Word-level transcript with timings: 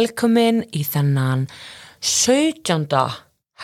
velkomin 0.00 0.62
í 0.72 0.80
þennan 0.86 1.42
17. 2.00 2.86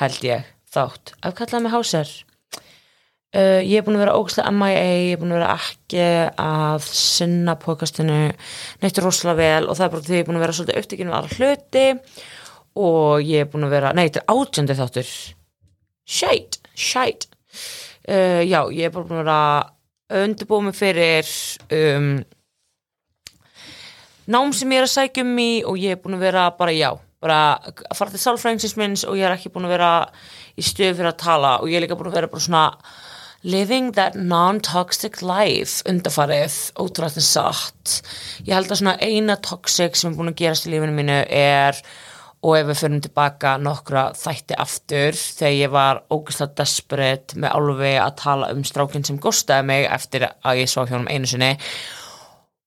held 0.00 0.24
ég 0.26 0.48
þátt 0.68 1.14
af 1.24 1.36
kallaði 1.38 1.64
mig 1.64 1.72
hásar 1.72 2.10
uh, 2.10 3.62
Ég 3.64 3.78
er 3.78 3.86
búin 3.86 3.96
að 3.96 4.02
vera 4.04 4.16
ógæslega 4.18 4.52
MIA, 4.52 4.82
ég 4.82 5.14
er 5.14 5.22
búin 5.22 5.32
að 5.32 5.38
vera 5.38 5.54
ekki 5.54 6.08
að 6.42 6.88
sinna 6.90 7.54
podcastinu 7.62 8.18
neitt 8.82 9.00
rosalega 9.00 9.38
vel 9.38 9.70
og 9.70 9.78
það 9.78 9.86
er 9.86 9.94
bara 9.94 10.06
því 10.08 10.18
ég 10.18 10.24
er 10.24 10.28
búin 10.28 10.40
að 10.40 10.44
vera 10.44 10.58
svolítið 10.58 10.82
upptekinn 10.82 11.12
við 11.12 11.18
aðra 11.20 11.38
hluti 11.38 11.86
og 12.84 13.24
ég 13.24 13.46
er 13.46 13.50
búin 13.54 13.68
að 13.68 13.74
vera, 13.78 13.94
nei 13.96 14.04
þetta 14.04 14.24
er 14.24 14.36
átjöndi 14.36 14.78
þáttur 14.82 15.16
Shite, 16.16 16.62
shite 16.76 17.32
uh, 18.10 18.42
Já, 18.44 18.60
ég 18.76 18.90
er 18.90 18.92
bara 18.92 19.08
búin 19.08 19.22
að 19.22 19.24
vera 19.24 20.24
undirbúið 20.26 20.68
mig 20.68 20.80
fyrir 20.84 21.36
um 21.80 22.16
nám 24.26 24.54
sem 24.56 24.72
ég 24.74 24.82
er 24.82 24.86
að 24.88 24.94
sækja 24.94 25.26
um 25.26 25.42
í 25.42 25.50
og 25.66 25.80
ég 25.80 25.96
er 25.96 26.00
búin 26.02 26.18
að 26.18 26.26
vera 26.26 26.46
bara 26.58 26.74
já 26.74 26.90
bara 27.22 27.40
að 27.64 27.96
fara 27.96 28.12
til 28.12 28.22
sálfræðingsins 28.22 28.76
minns 28.78 29.04
og 29.08 29.18
ég 29.18 29.26
er 29.26 29.34
ekki 29.34 29.52
búin 29.54 29.68
að 29.68 29.76
vera 29.76 29.90
í 30.56 30.64
stöð 30.64 30.98
fyrir 30.98 31.12
að 31.12 31.20
tala 31.22 31.52
og 31.60 31.70
ég 31.70 31.78
er 31.78 31.86
líka 31.86 31.98
búin 31.98 32.10
að 32.10 32.18
vera 32.20 32.32
bara 32.32 32.46
svona 32.46 32.64
living 33.46 33.92
that 33.94 34.16
non-toxic 34.16 35.20
life 35.22 35.84
undarfarið, 35.86 36.54
ótrúlega 36.82 37.22
satt. 37.22 38.00
Ég 38.42 38.56
held 38.56 38.72
að 38.72 38.80
svona 38.80 38.96
eina 38.98 39.36
toxic 39.38 39.96
sem 39.96 40.10
er 40.10 40.18
búin 40.18 40.32
að 40.32 40.40
gerast 40.40 40.66
í 40.66 40.72
lífinu 40.72 40.96
mínu 40.96 41.20
er 41.30 41.78
og 42.46 42.56
ef 42.58 42.66
við 42.68 42.80
fyrir 42.80 43.04
tilbaka 43.06 43.54
nokkra 43.58 44.08
þætti 44.18 44.58
aftur 44.62 45.16
þegar 45.18 45.54
ég 45.56 45.72
var 45.72 46.02
ógeðslega 46.12 46.58
desperate 46.60 47.38
með 47.42 47.54
alveg 47.58 48.00
að 48.02 48.18
tala 48.22 48.50
um 48.54 48.64
strákinn 48.66 49.06
sem 49.06 49.20
góstaði 49.22 49.66
mig 49.70 49.86
eftir 49.88 50.28
að 50.28 50.60
ég 50.60 50.70
svo 50.70 50.84
hjá 50.86 50.98
hann 50.98 51.08
einu 51.10 51.30
sinni 51.30 51.54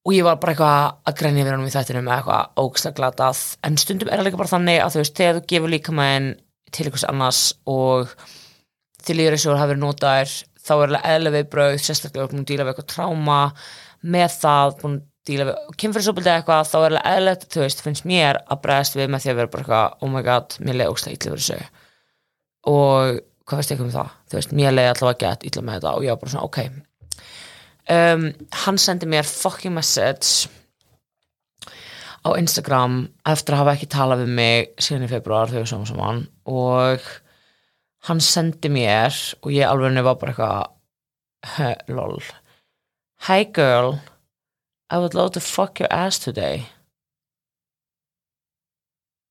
og 0.08 0.16
ég 0.16 0.26
var 0.26 0.40
bara 0.42 0.54
eitthvað 0.54 1.10
að 1.10 1.18
grænja 1.20 1.46
við 1.46 1.54
hann 1.54 1.66
í 1.68 1.74
þættinu 1.74 2.04
með 2.06 2.16
eitthvað 2.16 2.62
ógslag 2.64 2.96
glatað. 2.98 3.42
En 3.68 3.80
stundum 3.82 4.10
er 4.10 4.20
það 4.22 4.30
líka 4.30 4.40
bara 4.40 4.54
þannig 4.54 4.84
að 4.84 4.94
þú 4.94 5.02
veist 5.04 5.20
þegar 5.20 5.40
þú 5.40 5.46
gefur 5.54 5.74
líka 5.74 5.96
með 5.96 6.30
til 6.70 6.86
einhvers 6.86 7.06
annars 7.10 7.42
og 7.70 8.14
til 9.06 9.18
líður 9.18 9.38
þessu 9.38 9.56
hafi 9.58 9.74
verið 9.74 9.84
notaðir 9.84 10.34
þá 10.60 10.74
er 10.76 10.84
alveg 10.86 11.06
eðlega 11.12 11.36
viðbröð 11.38 11.78
sérstaklega 11.84 12.32
búin 12.32 12.44
að 12.44 12.50
díla 12.52 12.66
við 12.66 12.74
eitthvað 12.74 12.92
tráma 12.94 13.40
með 14.16 14.36
það 14.36 14.76
búin 14.82 14.98
að 14.98 15.06
díla 15.30 15.48
við 15.50 15.80
kynfyrirsóbildi 15.84 16.34
eitthvað 16.34 16.70
þá 16.70 16.78
er 16.80 16.88
alveg 16.90 17.08
eðlega 17.14 17.50
þú 17.56 17.64
veist 17.64 17.84
finnst 17.86 18.10
mér 18.10 18.42
að 18.46 18.62
bregðast 18.66 19.00
við 19.00 19.10
með 19.14 19.26
því 19.26 19.32
að 19.34 19.40
vera 19.42 19.54
bara 19.54 19.66
eitthvað 19.66 20.06
oh 20.06 20.14
my 20.14 20.26
god 20.28 20.60
mér 20.60 20.80
leiði 20.80 20.94
ógslag 20.94 21.18
illa 21.18 21.34
fyrir 21.34 21.46
þessu. 21.46 21.88
Og 22.70 23.20
hvað 23.50 23.62
veist 23.64 23.74
ég 23.74 23.84
um 23.84 23.96
það? 23.96 24.14
Þú 24.30 24.40
veist 24.40 24.56
mér 24.62 24.76
leiði 24.76 24.94
allavega 24.94 25.26
gett 25.26 25.50
illa 25.50 25.66
með 25.66 25.80
þetta 25.80 25.96
og 25.96 26.06
ég 26.06 26.14
var 26.14 26.24
bara 26.24 26.36
svona 26.36 26.50
ok 26.50 26.89
um, 27.94 28.30
hann 28.66 28.80
sendi 28.82 29.10
mér 29.10 29.28
fucking 29.28 29.74
message 29.76 30.50
á 32.26 32.30
Instagram 32.36 33.02
eftir 33.28 33.56
að 33.56 33.62
hafa 33.64 33.76
ekki 33.78 33.90
talað 33.92 34.26
við 34.26 34.34
mig 34.40 34.72
síðan 34.82 35.08
í 35.08 35.12
februar 35.12 35.52
þegar 35.52 35.66
við 35.66 35.72
sáum 35.72 35.88
saman 35.88 36.24
og 36.50 37.06
hann 38.10 38.22
sendi 38.24 38.72
mér 38.72 39.16
og 39.44 39.54
ég 39.56 39.68
alveg 39.68 40.04
var 40.04 40.20
bara 40.22 40.34
eitthvað 40.34 41.96
lol. 41.96 42.20
Hi 43.28 43.44
girl. 43.44 44.00
I 44.90 44.98
would 44.98 45.14
love 45.14 45.32
to 45.32 45.40
fuck 45.40 45.80
your 45.80 45.92
ass 45.94 46.20
today. 46.20 46.66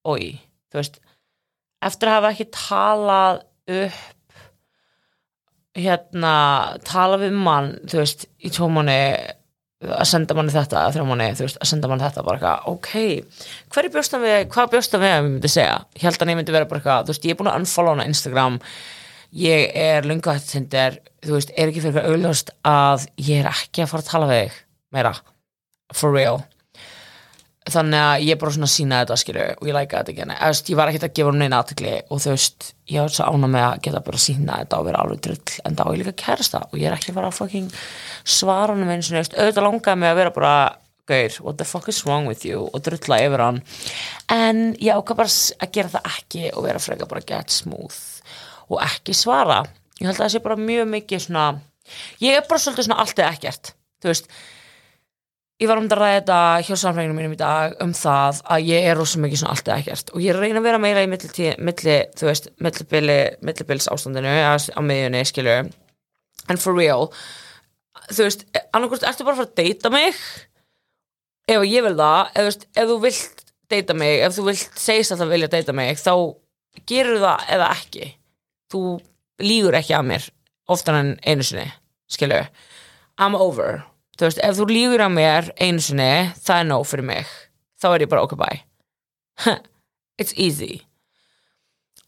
Oi, 0.07 0.39
þú 0.71 0.79
veist 0.79 1.01
eftir 1.85 2.11
að 2.11 2.17
hafa 2.19 2.31
ekki 2.35 2.47
talað 2.55 3.43
upp 3.79 4.18
hérna 5.79 6.33
tala 6.87 7.19
við 7.21 7.35
mann, 7.39 7.75
þú 7.89 8.03
veist, 8.03 8.27
í 8.43 8.51
tvo 8.55 8.69
manni 8.73 8.99
að 9.79 10.07
senda 10.11 10.35
manni 10.35 10.51
þetta, 10.51 10.89
þrjá 10.95 11.07
manni, 11.07 11.29
þú 11.39 11.45
veist, 11.47 11.59
að 11.63 11.71
senda 11.71 11.91
manni 11.91 12.07
þetta 12.07 12.25
bara 12.27 12.39
eitthvað, 12.41 12.71
ok, 12.73 13.67
hverju 13.75 13.93
bjóstan 13.95 14.25
við 14.25 14.39
hvað 14.55 14.71
bjóstan 14.75 15.03
við 15.05 15.13
að 15.13 15.19
ég 15.19 15.27
myndi 15.29 15.51
segja? 15.55 15.77
Ég 15.95 16.07
held 16.09 16.25
að 16.25 16.33
ég 16.33 16.39
myndi 16.41 16.57
vera 16.57 16.71
bara 16.71 16.83
eitthvað, 16.83 17.05
þú 17.07 17.15
veist, 17.15 17.29
ég 17.29 17.35
er 17.37 17.39
búin 17.39 17.51
að 17.53 17.61
unfollow 17.63 17.95
hana 17.95 18.09
Instagram, 18.11 18.59
ég 19.39 19.79
er 19.79 20.09
lunga 20.11 20.35
þetta 20.35 20.55
tindir, 20.57 20.99
þú 21.23 21.37
veist, 21.37 21.55
er 21.55 21.71
ekki 21.71 21.85
fyrir 21.87 22.11
auðlust 22.11 22.55
að 22.67 23.07
ég 23.23 23.45
er 23.45 23.51
ekki 23.53 23.85
að 23.85 23.93
fara 23.93 24.07
að 24.07 24.11
tala 24.11 24.31
við 24.33 24.43
þig 24.43 24.61
meira, 24.99 25.15
for 25.95 26.17
real 26.17 26.41
þannig 27.75 28.03
að 28.03 28.25
ég 28.27 28.41
bara 28.41 28.55
svona 28.55 28.71
sína 28.71 29.01
þetta 29.03 29.19
skilju 29.23 29.45
og 29.55 29.69
ég 29.69 29.77
læka 29.77 30.01
þetta 30.01 30.13
ekki. 30.15 30.25
En 30.25 30.35
ég 30.71 30.79
var 30.79 30.91
ekkert 30.91 31.07
að 31.09 31.15
gefa 31.19 31.31
hún 31.31 31.41
neina 31.43 31.61
aðtökli 31.63 31.95
og 32.09 32.23
þú 32.25 32.35
veist 32.35 32.69
ég 32.89 33.05
var 33.05 33.15
svo 33.15 33.29
ána 33.29 33.51
með 33.53 33.65
að 33.67 33.81
geta 33.87 34.03
bara 34.09 34.23
sína 34.23 34.59
þetta 34.63 34.81
og 34.81 34.89
vera 34.89 35.05
alveg 35.05 35.23
drull 35.27 35.57
en 35.65 35.79
þá 35.79 35.85
er 35.85 35.93
ég 35.93 36.03
líka 36.03 36.17
kærasta 36.25 36.65
og 36.67 36.77
ég 36.79 36.89
er 36.89 36.99
ekki 36.99 37.13
að 37.13 37.21
fara 37.21 37.31
að 37.31 37.39
fucking 37.39 37.71
svara 38.25 38.75
hann 38.75 38.85
með 38.85 38.95
eins 38.97 39.11
og 39.13 39.39
auðvitað 39.39 39.67
langaði 39.69 40.03
mig 40.03 40.13
að 40.13 40.21
vera 40.23 40.35
bara 40.39 40.55
gaur, 41.09 41.39
what 41.41 41.57
the 41.57 41.65
fuck 41.65 41.89
is 41.89 42.03
wrong 42.05 42.29
with 42.29 42.45
you? 42.45 42.67
og 42.69 42.83
drulla 42.85 43.21
yfir 43.25 43.41
hann. 43.41 43.63
En 44.29 44.75
ég 44.77 44.93
ákvað 44.93 45.23
bara 45.23 45.37
að 45.65 45.73
gera 45.73 45.93
það 45.95 46.11
ekki 46.17 46.51
og 46.53 46.67
vera 46.67 46.83
freka 46.85 47.09
bara 47.09 47.25
get 47.25 47.55
smooth 47.55 48.01
og 48.69 48.83
ekki 48.85 49.17
svara. 49.17 49.63
Ég 49.99 50.07
held 50.11 50.19
að 50.19 50.27
það 50.27 50.35
sé 50.35 50.45
bara 50.45 50.61
mjög 50.61 50.93
mikið 50.93 51.25
svona 51.25 51.47
ég 52.23 52.37
er 52.37 52.47
bara 52.49 52.61
svolítið 52.63 52.89
svona 52.89 53.03
allt 53.03 53.21
eða 53.21 53.35
ekkert 53.37 53.73
þú 54.03 54.13
veist 54.13 54.31
ég 55.59 55.69
var 55.71 55.81
um 55.81 55.89
að 55.89 55.99
ræða 55.99 56.19
þetta 56.21 56.39
hjá 56.69 56.75
samfélaginu 56.79 57.17
mínum 57.17 57.35
í 57.35 57.41
dag 57.41 57.75
um 57.83 57.93
það 57.97 58.41
að 58.55 58.69
ég 58.71 58.87
er 58.87 58.99
rosa 58.99 59.19
mikið 59.23 59.41
svona 59.41 59.57
allt 59.57 59.69
eða 59.69 59.79
ekkert. 59.83 60.13
Og 60.15 60.23
ég 60.23 60.39
reyna 60.39 60.63
að 60.63 60.69
vera 60.69 60.83
meira 60.83 61.03
í 61.03 61.11
milli, 61.11 61.51
milli 61.59 61.97
þú 62.19 62.29
veist, 62.29 62.49
millibili, 62.63 63.19
millibils 63.43 63.91
ástandinu 63.91 64.31
á 64.31 64.81
miðjunni, 64.81 65.25
skilju 65.27 65.59
en 66.49 66.61
for 66.63 66.79
real 66.79 67.09
þú 68.09 68.29
veist, 68.29 68.45
annarkvæmst, 68.73 69.07
ertu 69.09 69.27
bara 69.27 69.37
að 69.37 69.43
fara 69.43 69.51
að 69.51 69.59
deyta 69.59 69.93
mig 69.93 70.23
ef 71.49 71.67
ég 71.67 71.85
vil 71.85 71.97
það 71.99 72.33
ef, 72.33 72.49
veist, 72.49 72.67
ef 72.73 72.89
þú 72.89 72.99
vilt 73.05 73.45
deyta 73.69 73.97
mig 73.99 74.23
ef 74.25 74.37
þú 74.37 74.47
vilt 74.49 74.81
segist 74.81 75.15
að 75.15 75.25
það 75.25 75.35
vilja 75.35 75.53
deyta 75.57 75.77
mig 75.77 76.01
þá 76.01 76.15
gerur 76.89 77.23
það 77.25 77.53
eða 77.57 77.69
ekki. 77.75 78.11
Þú 78.73 78.83
lígur 79.43 79.77
ekki 79.79 79.97
að 79.97 80.11
mér 80.13 80.33
oftar 80.69 80.99
en 81.01 81.15
einu 81.25 81.47
sinni, 81.47 81.67
skilju 82.13 82.45
I'm 83.19 83.35
over 83.35 83.83
þú 84.19 84.29
veist, 84.29 84.43
ef 84.43 84.59
þú 84.59 84.69
lígur 84.73 85.05
á 85.07 85.09
mér 85.13 85.53
einu 85.57 85.83
sinni, 85.83 86.13
það 86.43 86.61
er 86.61 86.69
nóg 86.69 86.87
fyrir 86.91 87.09
mig. 87.13 87.35
Þá 87.79 87.89
er 87.93 88.05
ég 88.05 88.13
bara 88.13 88.27
ok 88.27 88.35
bye. 88.39 88.63
It's 90.21 90.35
easy. 90.35 90.83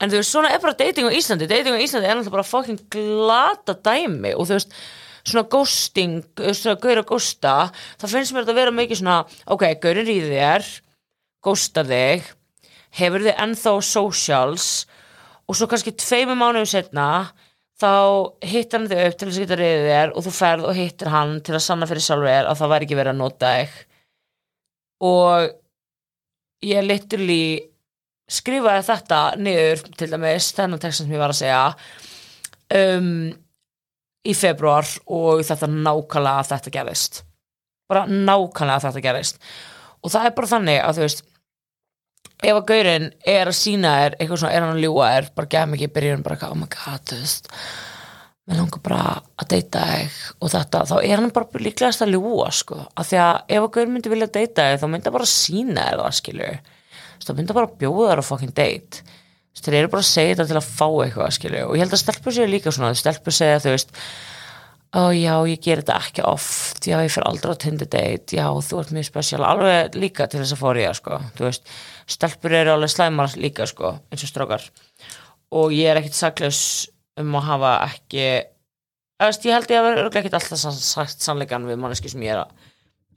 En 0.00 0.10
þú 0.10 0.18
veist, 0.18 0.32
svona 0.32 0.50
er 0.50 0.62
bara 0.62 0.74
dating 0.74 1.06
á 1.06 1.14
Íslandi. 1.14 1.46
Dating 1.46 1.76
á 1.76 1.84
Íslandi 1.84 2.08
er 2.08 2.18
náttúrulega 2.18 2.38
bara 2.38 2.50
fucking 2.50 2.82
glata 2.90 3.76
dæmi. 3.78 4.34
Og 4.34 4.48
þú 4.48 4.58
veist 4.58 4.74
svona 5.26 5.46
ghosting, 5.52 6.22
svona 6.36 6.78
gaur 6.80 7.02
að 7.02 7.08
ghosta 7.10 7.54
það 8.00 8.14
finnst 8.14 8.34
mér 8.34 8.48
að 8.48 8.60
vera 8.60 8.74
mikið 8.74 9.00
svona 9.02 9.18
ok, 9.52 9.66
gaurin 9.82 10.08
rýði 10.08 10.30
þér 10.32 10.68
ghosta 11.44 11.84
þig, 11.88 12.24
hefur 13.00 13.26
þið 13.26 13.42
ennþá 13.44 13.74
socials 13.84 14.68
og 15.48 15.58
svo 15.58 15.68
kannski 15.70 15.94
tveimu 15.96 16.36
mánuðum 16.38 16.68
setna 16.68 17.08
þá 17.80 17.92
hittir 18.44 18.78
hann 18.78 18.90
þig 18.90 19.06
upp 19.06 19.16
til 19.16 19.28
þess 19.28 19.38
að 19.38 19.44
geta 19.46 19.58
reyðið 19.60 19.88
þér 19.90 20.12
og 20.12 20.26
þú 20.26 20.34
ferð 20.36 20.68
og 20.68 20.76
hittir 20.76 21.12
hann 21.14 21.34
til 21.46 21.56
að 21.56 21.64
sanna 21.64 21.88
fyrir 21.88 22.04
sjálfur 22.04 22.30
þér 22.30 22.50
að 22.50 22.60
það 22.60 22.72
væri 22.74 22.88
ekki 22.88 22.98
verið 23.00 23.14
að 23.14 23.20
nota 23.20 23.52
þig. 23.56 23.78
Og 25.10 25.48
ég 26.70 26.86
literally 26.86 27.44
skrifaði 28.30 28.86
þetta 28.86 29.20
niður 29.40 29.84
til 29.98 30.10
dæmis 30.12 30.50
þennan 30.56 30.82
textan 30.82 31.08
sem 31.08 31.16
ég 31.16 31.22
var 31.22 31.32
að 31.34 31.40
segja 31.40 31.62
um, 32.76 33.30
í 34.20 34.36
februar 34.36 34.86
og 35.10 35.42
þetta 35.46 35.70
nákvæmlega 35.70 36.44
að 36.44 36.52
þetta 36.52 36.74
gerist 36.76 37.22
bara 37.90 38.04
nákvæmlega 38.06 38.76
að 38.76 38.86
þetta 38.86 39.04
gerist 39.08 39.40
og 40.00 40.12
það 40.12 40.28
er 40.28 40.36
bara 40.36 40.52
þannig 40.52 40.80
að 40.84 40.98
þú 40.98 41.06
veist 41.06 41.24
ef 42.40 42.56
að 42.56 42.66
gaurinn 42.70 43.06
er 43.28 43.50
að 43.50 43.56
sína 43.58 43.94
þér 43.98 44.16
eitthvað 44.16 44.42
svona, 44.42 44.52
er 44.56 44.64
hann 44.64 44.76
að 44.76 44.84
ljúa 44.86 45.12
þér 45.14 45.30
bara 45.36 45.50
gef 45.54 45.70
mikið 45.70 45.88
í 45.88 45.94
byrjun, 45.96 46.26
bara 46.26 46.50
oh 46.50 46.58
my 46.58 46.68
god, 46.72 47.04
þú 47.10 47.20
veist 47.20 47.50
mér 48.50 48.58
langar 48.58 48.82
bara 48.82 49.02
að 49.38 49.52
deyta 49.52 49.84
þig 49.92 50.18
og 50.40 50.52
þetta, 50.54 50.82
þá 50.90 50.96
er 50.98 51.20
hann 51.20 51.32
bara 51.36 51.62
líklegast 51.66 52.04
að 52.04 52.16
ljúa, 52.16 52.48
sko, 52.54 52.80
af 52.96 53.10
því 53.10 53.20
að 53.22 53.38
ef 53.46 53.62
að 53.62 53.72
gaurinn 53.76 53.94
myndi 53.94 54.12
vilja 54.12 54.30
deyta 54.34 54.66
þig, 54.70 54.80
þá 54.82 54.86
myndi 54.88 55.10
hann 55.10 55.16
bara 55.18 55.28
að 55.28 55.34
sína 55.34 55.86
þér 55.86 56.02
það, 56.02 56.18
skilju, 56.18 56.50
þá 57.20 57.32
myndi 57.34 57.46
hann 57.52 57.58
bara 57.60 57.70
að 57.70 57.78
bjóða 57.84 58.10
þér 58.10 58.24
á 58.24 58.30
fucking 58.30 58.56
date. 58.56 59.04
Þeir 59.60 59.76
eru 59.76 59.88
bara 59.92 60.00
að 60.00 60.08
segja 60.08 60.34
þetta 60.38 60.48
til 60.48 60.56
að 60.56 60.68
fá 60.72 60.86
eitthvað, 61.04 61.32
skilju 61.36 61.62
og 61.66 61.74
ég 61.76 61.82
held 61.84 61.92
að 61.92 62.00
stelpur 62.00 62.32
segja 62.32 62.48
líka 62.48 62.72
svona, 62.72 62.94
stelpur 62.96 63.34
segja, 63.36 63.58
þú 63.60 63.74
veist 63.74 63.90
ó 64.90 65.02
já, 65.14 65.34
ég 65.46 65.60
ger 65.62 65.82
þetta 65.82 65.98
ekki 66.00 66.22
oft. 66.26 66.80
Já, 66.82 66.96
ég 67.04 67.12
fer 67.14 67.26
aldrei 67.28 67.54
á 67.54 67.62
Tinder 67.62 67.90
date. 67.90 68.34
Já, 68.34 68.46
þú 68.50 68.80
ert 68.80 68.94
mjög 68.96 69.06
spesial, 69.06 69.42
alveg 69.46 69.98
líka 70.00 70.26
til 70.30 70.40
þess 70.40 70.56
að 70.56 70.62
fór 70.62 70.80
ég, 70.80 70.96
sko, 70.98 71.20
þú 71.36 71.46
veist 71.46 71.70
stelpur 72.10 72.54
eru 72.58 72.72
alveg 72.74 72.90
slæmar 72.92 73.34
líka, 73.40 73.66
sko 73.70 73.94
eins 74.10 74.24
og 74.26 74.30
strókar 74.32 74.64
og 75.54 75.72
ég 75.74 75.90
er 75.90 76.00
ekkit 76.00 76.16
saklaus 76.18 76.60
um 77.20 77.34
að 77.38 77.46
hafa 77.48 77.72
ekki 77.88 78.24
veist, 79.20 79.44
ég 79.46 79.54
held 79.56 79.70
ég 79.72 79.80
að 79.80 79.88
vera 79.90 80.10
ekkit 80.22 80.36
alltaf 80.38 80.58
sa- 80.62 80.74
sagt 80.74 81.22
sannleikan 81.24 81.66
við 81.68 81.80
manneski 81.82 82.08
sem 82.12 82.22
ég 82.24 82.34
er 82.36 82.42
að, 82.44 82.52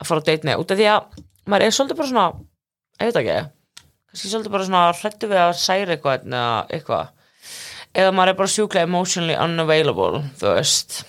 að 0.02 0.08
fara 0.10 0.24
á 0.24 0.26
date 0.28 0.46
með, 0.48 0.62
út 0.64 0.74
af 0.74 0.80
því 0.80 0.88
að 0.92 1.20
maður 1.50 1.66
er 1.66 1.76
svolítið 1.76 2.00
bara 2.00 2.10
svona, 2.10 2.26
ég 3.00 3.10
veit 3.10 3.20
ekki 3.22 3.38
kannski 4.14 4.30
svolítið 4.32 4.52
bara 4.54 4.66
svona 4.68 4.82
hrættu 5.00 5.30
við 5.30 5.40
að 5.42 5.52
særa 5.58 5.94
eitthvað 5.96 6.26
eða 6.28 6.42
eitthvað. 6.76 7.08
Eða 7.94 8.12
maður 8.14 8.30
er 8.32 8.36
bara 8.38 8.50
sjúklega 8.52 8.86
emotionally 8.88 9.34
unavailable 9.38 10.20
þú 10.38 10.52
veist. 10.58 11.00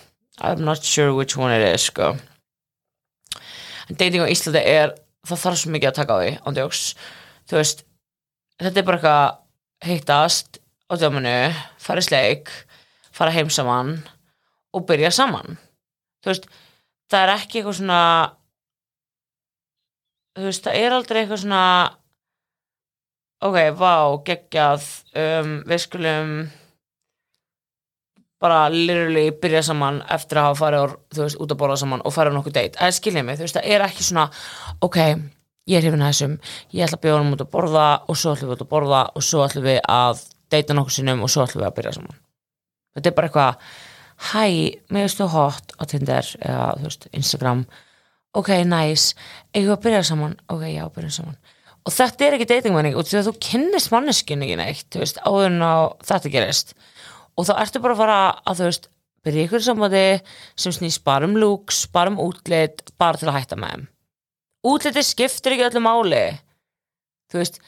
I'm 0.42 0.64
not 0.66 0.84
sure 0.84 1.14
which 1.16 1.38
one 1.38 1.54
it 1.56 1.64
is 1.74 1.86
sko. 1.90 2.12
En 3.90 3.96
dating 4.00 4.26
á 4.26 4.30
Íslandi 4.30 4.62
er 4.66 4.96
það 5.26 5.42
þarf 5.44 5.60
svo 5.62 5.72
mikið 5.74 5.92
að 5.92 5.98
taka 6.00 6.18
á 6.18 6.20
því 6.22 6.32
ándjóks 6.50 6.82
þú 7.50 7.60
veist 7.60 7.86
þetta 8.62 8.82
er 8.82 8.88
bara 8.88 9.00
eitthvað 9.00 9.90
hittast 9.90 10.60
á 10.90 10.94
djámanu, 10.98 11.38
fara 11.82 12.02
í 12.02 12.06
sleik 12.06 12.52
fara 13.16 13.34
heim 13.36 13.50
saman 13.50 14.00
og 14.76 14.88
byrja 14.88 15.12
saman. 15.16 15.56
Þú 16.24 16.34
veist, 16.34 16.50
það 17.12 17.24
er 17.24 17.34
ekki 17.36 17.62
eitthvað 17.62 17.78
svona 17.80 18.02
þú 20.36 20.50
veist, 20.50 20.66
það 20.66 20.82
er 20.82 20.98
aldrei 20.98 21.22
eitthvað 21.22 21.42
svona 21.46 21.64
ok, 23.46 23.58
vá, 23.80 23.96
geggjað 24.28 24.86
um, 25.22 25.58
við 25.70 25.84
skulum 25.86 26.36
bara 28.42 28.66
literally 28.74 29.30
byrja 29.42 29.64
saman 29.70 30.02
eftir 30.12 30.42
að 30.42 30.50
hafa 30.50 30.60
farið 30.60 30.86
úr, 30.86 30.98
veist, 31.22 31.40
út 31.40 31.54
að 31.56 31.62
borða 31.62 31.80
saman 31.82 32.04
og 32.04 32.14
farið 32.14 32.36
nokkuð 32.36 32.58
date, 32.58 32.80
það 32.82 32.98
skiljið 33.00 33.28
mig, 33.28 33.40
þú 33.40 33.48
veist, 33.48 33.60
það 33.60 33.72
er 33.78 33.86
ekki 33.86 34.08
svona 34.10 34.26
ok, 34.86 35.00
ég 35.70 35.80
er 35.80 35.86
hrifin 35.86 36.04
að 36.06 36.14
þessum. 36.14 36.36
Ég 36.76 36.86
ætla 36.86 37.00
að 37.00 37.04
bjóða 37.06 37.22
hann 37.22 37.36
út 37.36 37.44
að 37.46 37.52
borða 37.56 37.88
og 38.06 38.20
svo 38.20 38.36
ætlum 38.36 38.52
við 38.52 38.56
út 38.56 38.64
að 38.66 38.72
borða 38.72 39.02
og 39.16 39.26
svo 39.26 39.42
ætlum 39.46 39.66
við 39.66 39.80
að 39.90 40.22
deyta 40.54 40.78
nokkuð 40.78 40.98
sinnum 41.00 41.26
og 41.26 41.32
svo 41.34 41.46
ætlum 41.46 41.64
við 41.64 41.70
að 41.70 41.76
byrja 41.80 41.96
saman. 41.98 42.20
Þetta 42.96 43.12
er 43.12 43.18
bara 43.18 43.30
eitthvað 43.30 43.74
hæ, 44.30 44.46
mér 44.94 45.08
veist 45.08 45.20
þú 45.20 45.30
hot 45.34 45.76
á 45.76 45.84
Tinder 45.90 46.32
eða 46.40 46.68
þú 46.78 46.88
veist, 46.90 47.08
Instagram. 47.12 47.66
Ok, 48.36 48.52
nice, 48.68 49.16
eigum 49.56 49.72
við 49.72 49.76
að 49.78 49.84
byrja 49.88 50.04
saman? 50.12 50.38
Ok, 50.52 50.66
já, 50.70 50.84
byrja 50.96 51.14
saman. 51.18 51.40
Og 51.86 51.94
þetta 51.94 52.26
er 52.26 52.38
ekki 52.38 52.50
datingmenning 52.50 52.98
og 52.98 53.08
þú 53.10 53.36
kynnist 53.42 53.92
manneskinn 53.94 54.46
ekki 54.46 54.60
neitt, 54.60 54.90
veist, 54.98 55.20
áður 55.26 55.50
en 55.52 55.66
á 55.66 55.76
þetta 56.06 56.34
gerist. 56.34 56.76
Og 57.36 57.48
þá 57.50 57.58
ertu 57.66 57.82
bara 57.84 57.96
að 57.96 58.02
fara 58.02 58.20
að 58.46 58.62
þú 58.62 58.70
veist, 58.70 58.88
byrja 59.26 59.48
ykkur 59.48 59.66
samvæði 59.66 60.06
sem 60.62 60.76
snýst 60.76 61.04
bara 61.06 61.28
um 61.28 61.36
looks, 61.42 61.86
bara 61.92 62.14
um 62.14 62.22
útlit 62.22 62.86
bara 63.02 63.20
til 63.20 63.30
að 63.32 63.40
hætta 63.40 63.60
með 63.60 63.76
þeim 63.76 63.86
útliti 64.66 65.04
skiptir 65.06 65.56
ekki 65.56 65.68
öllu 65.70 65.82
máli. 65.86 66.26
Þú 67.32 67.42
veist 67.42 67.60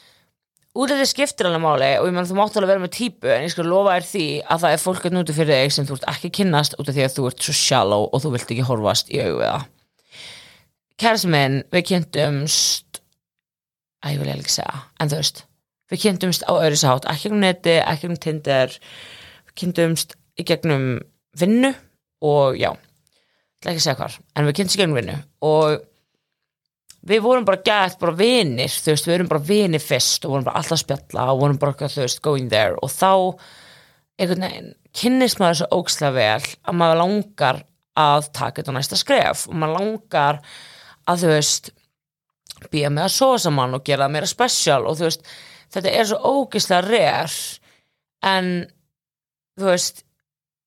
útliti 0.78 1.06
skiptir 1.08 1.48
alveg 1.48 1.62
máli 1.62 1.88
og 1.98 2.06
ég 2.06 2.14
meðan 2.14 2.28
þú 2.30 2.36
mátt 2.38 2.58
alveg 2.58 2.72
vera 2.72 2.82
með 2.84 2.94
típu 2.94 3.30
en 3.32 3.46
ég 3.46 3.52
skal 3.52 3.66
lofa 3.66 3.96
þér 3.96 4.06
því 4.12 4.26
að 4.44 4.62
það 4.64 4.74
er 4.74 4.82
fólk 4.84 5.08
að 5.08 5.16
núti 5.16 5.34
fyrir 5.36 5.62
þig 5.62 5.74
sem 5.74 5.88
þú 5.88 5.96
ert 5.96 6.08
ekki 6.12 6.30
kynnast 6.38 6.76
út 6.78 6.90
af 6.90 6.96
því 6.96 7.04
að 7.06 7.16
þú 7.16 7.26
ert 7.30 7.44
svo 7.46 7.56
shallow 7.56 8.06
og 8.06 8.22
þú 8.22 8.32
vilt 8.34 8.54
ekki 8.54 8.66
horfast 8.68 9.10
í 9.10 9.20
augu 9.22 9.40
við 9.40 9.48
það. 9.48 9.66
Kærasti 10.98 11.30
minn, 11.30 11.60
við 11.74 11.84
kynntumst 11.92 13.02
að 14.02 14.14
ég 14.14 14.22
vil 14.22 14.30
eiginlega 14.30 14.54
segja 14.54 14.80
en 14.98 15.10
þú 15.10 15.20
veist, 15.20 15.44
við 15.90 16.02
kynntumst 16.04 16.46
á 16.46 16.52
öðru 16.54 16.78
sátt 16.78 17.10
ekki 17.10 17.32
um 17.32 17.42
neti, 17.42 17.76
ekki 17.82 18.10
um 18.10 18.18
Tinder 18.18 18.74
við 18.78 19.54
kynntumst 19.62 20.18
í 20.38 20.46
gegnum 20.46 20.88
vinnu 21.38 21.72
og 22.22 22.58
já 22.58 22.72
ekki 23.66 23.82
segja 23.82 23.98
hvar, 23.98 24.14
en 24.38 24.46
við 24.46 24.60
kynntumst 24.60 24.78
í 24.78 24.82
gegnum 24.82 25.00
vinnu 25.00 25.18
og 25.46 25.80
við 27.06 27.22
vorum 27.22 27.46
bara 27.46 27.62
gætt 27.64 27.98
bara 28.00 28.16
vinir, 28.18 28.72
þú 28.72 28.92
veist, 28.92 29.06
við 29.06 29.14
vorum 29.14 29.30
bara 29.30 29.46
vinir 29.48 29.82
fyrst 29.82 30.26
og 30.26 30.34
vorum 30.34 30.48
bara 30.48 30.60
alltaf 30.60 30.82
spjalla 30.82 31.28
og 31.32 31.42
vorum 31.42 31.60
bara, 31.62 31.88
þú 31.88 32.02
veist, 32.02 32.22
going 32.24 32.50
there. 32.50 32.76
Og 32.82 32.90
þá 32.92 33.38
einhvern 34.18 34.46
veginn 34.48 34.72
kynnist 34.98 35.38
maður 35.38 35.60
svo 35.60 35.68
ókslega 35.78 36.14
vel 36.16 36.48
að 36.66 36.78
maður 36.80 37.00
langar 37.02 37.60
að 37.98 38.30
taka 38.34 38.62
þetta 38.62 38.74
næsta 38.74 38.98
skref 38.98 39.44
og 39.48 39.58
maður 39.58 39.78
langar 39.78 40.40
að 41.08 41.22
þú 41.22 41.30
veist 41.34 41.70
býja 42.72 42.90
með 42.90 43.06
að 43.06 43.14
sofa 43.14 43.38
saman 43.44 43.76
og 43.78 43.86
gera 43.86 44.10
meira 44.10 44.28
special 44.28 44.88
og 44.88 44.98
þú 44.98 45.06
veist, 45.06 45.30
þetta 45.74 45.94
er 45.94 46.10
svo 46.10 46.34
ógislega 46.34 46.82
rare. 46.88 47.38
En 48.26 48.52
þú 49.58 49.70
veist 49.70 50.02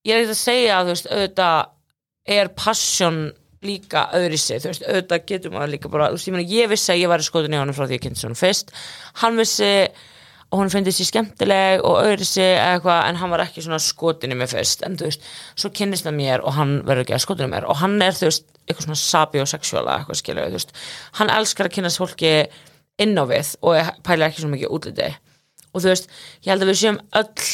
ég 0.08 0.16
er 0.16 0.24
ekki 0.24 0.36
að 0.36 0.42
segja 0.42 0.78
að 0.78 0.88
þú 0.88 0.96
veist, 0.96 1.12
auðvitað 1.12 2.36
er 2.38 2.52
passion 2.56 3.22
líka 3.66 4.08
öðri 4.18 4.40
sig, 4.42 4.62
þú 4.62 4.72
veist, 4.72 4.86
auðvitað 4.88 5.28
getur 5.30 5.54
maður 5.54 5.74
líka 5.76 5.92
bara, 5.92 6.10
þú 6.10 6.18
veist, 6.18 6.30
ég 6.30 6.36
meina, 6.36 6.50
ég 6.50 6.72
vissi 6.72 6.94
að 6.94 7.02
ég 7.04 7.12
væri 7.12 7.28
skotin 7.28 7.54
í 7.54 7.60
honum 7.62 7.78
frá 7.78 7.86
því 7.86 7.98
ég 7.98 8.06
kynnt 8.06 8.24
honum 8.26 8.40
fyrst. 8.40 8.74
Hann 9.22 9.38
vissi 9.38 9.70
og 10.52 10.60
hún 10.60 10.72
finnst 10.74 10.90
þessi 10.90 11.08
skemmtileg 11.08 11.84
og 11.88 12.00
öðri 12.02 12.26
sig 12.28 12.58
eitthvað, 12.60 13.06
en 13.08 13.20
hann 13.22 13.32
var 13.32 13.46
ekki 13.46 13.64
svona 13.64 13.80
skotin 13.80 14.34
í 14.34 14.38
mig 14.40 14.50
fyrst, 14.52 14.82
en 14.84 14.98
þú 15.00 15.08
veist, 15.08 15.30
svo 15.56 15.72
kynnist 15.78 16.08
það 16.08 16.18
mér 16.18 16.44
og 16.44 16.58
hann 16.58 16.74
verður 16.88 17.06
ekki 17.06 17.16
að 17.16 17.24
skotin 17.24 17.48
í 17.48 17.52
mér. 17.54 17.68
Og 17.72 17.80
hann 17.80 17.96
er, 18.04 18.18
þú 18.18 18.28
veist, 18.28 18.50
eitthvað 18.66 18.88
svona 18.90 19.02
sapiosexuala 19.04 19.98
eitthvað 20.00 20.20
skilur, 20.20 20.50
þú 20.50 20.60
veist, 20.60 20.74
hann 21.20 21.32
elskar 21.32 21.70
að 21.70 21.78
kynnast 21.78 22.02
fólki 22.02 22.34
inn 23.02 23.16
á 23.16 23.24
við 23.30 23.54
og 23.64 23.94
pæla 24.06 24.28
ekki 24.28 24.44
svo 24.44 24.52
mikið 24.52 24.74
útliti. 24.76 25.12
Og 25.72 25.86
þú 25.86 25.94
veist, 25.94 26.12
ég 26.44 26.52
held 26.52 26.66
að 26.66 26.74
við 26.74 26.82
séum 26.82 27.00
öll 27.22 27.48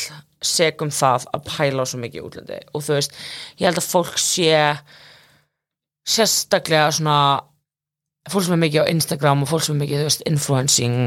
segum 0.47 0.93
það 0.93 1.27
að 1.35 1.45
pæla 1.51 1.85
svo 1.85 1.99
mikið 2.01 2.25
útliti. 2.31 2.59
Og 2.73 2.85
þú 2.85 2.97
veist, 2.97 3.13
ég 3.59 3.69
held 3.69 3.81
að 3.81 3.91
fólk 3.91 4.17
sé 4.21 4.49
sérstaklega 6.07 6.89
svona 6.95 7.17
fólk 8.31 8.47
sem 8.47 8.55
er 8.57 8.63
mikið 8.65 8.87
á 8.87 8.91
Instagram 8.91 9.43
og 9.43 9.51
fólk 9.51 9.65
sem 9.65 9.75
er 9.75 9.83
mikið, 9.85 10.01
þú 10.01 10.09
veist, 10.09 10.25
influencing 10.31 10.97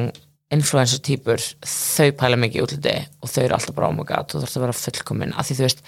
influencer 0.50 1.02
típur, 1.06 1.42
þau 1.62 2.08
pæla 2.18 2.38
mikið 2.42 2.64
útliti 2.64 2.94
og 3.22 3.30
þau 3.30 3.42
eru 3.44 3.54
alltaf 3.54 3.76
bara 3.76 3.90
oh 3.90 3.94
my 3.94 4.06
god, 4.08 4.32
þú 4.32 4.40
þarfst 4.42 4.58
að 4.58 4.64
vera 4.64 4.78
fullkomin, 4.80 5.34
af 5.38 5.46
því 5.46 5.58
þú 5.58 5.66
veist 5.66 5.84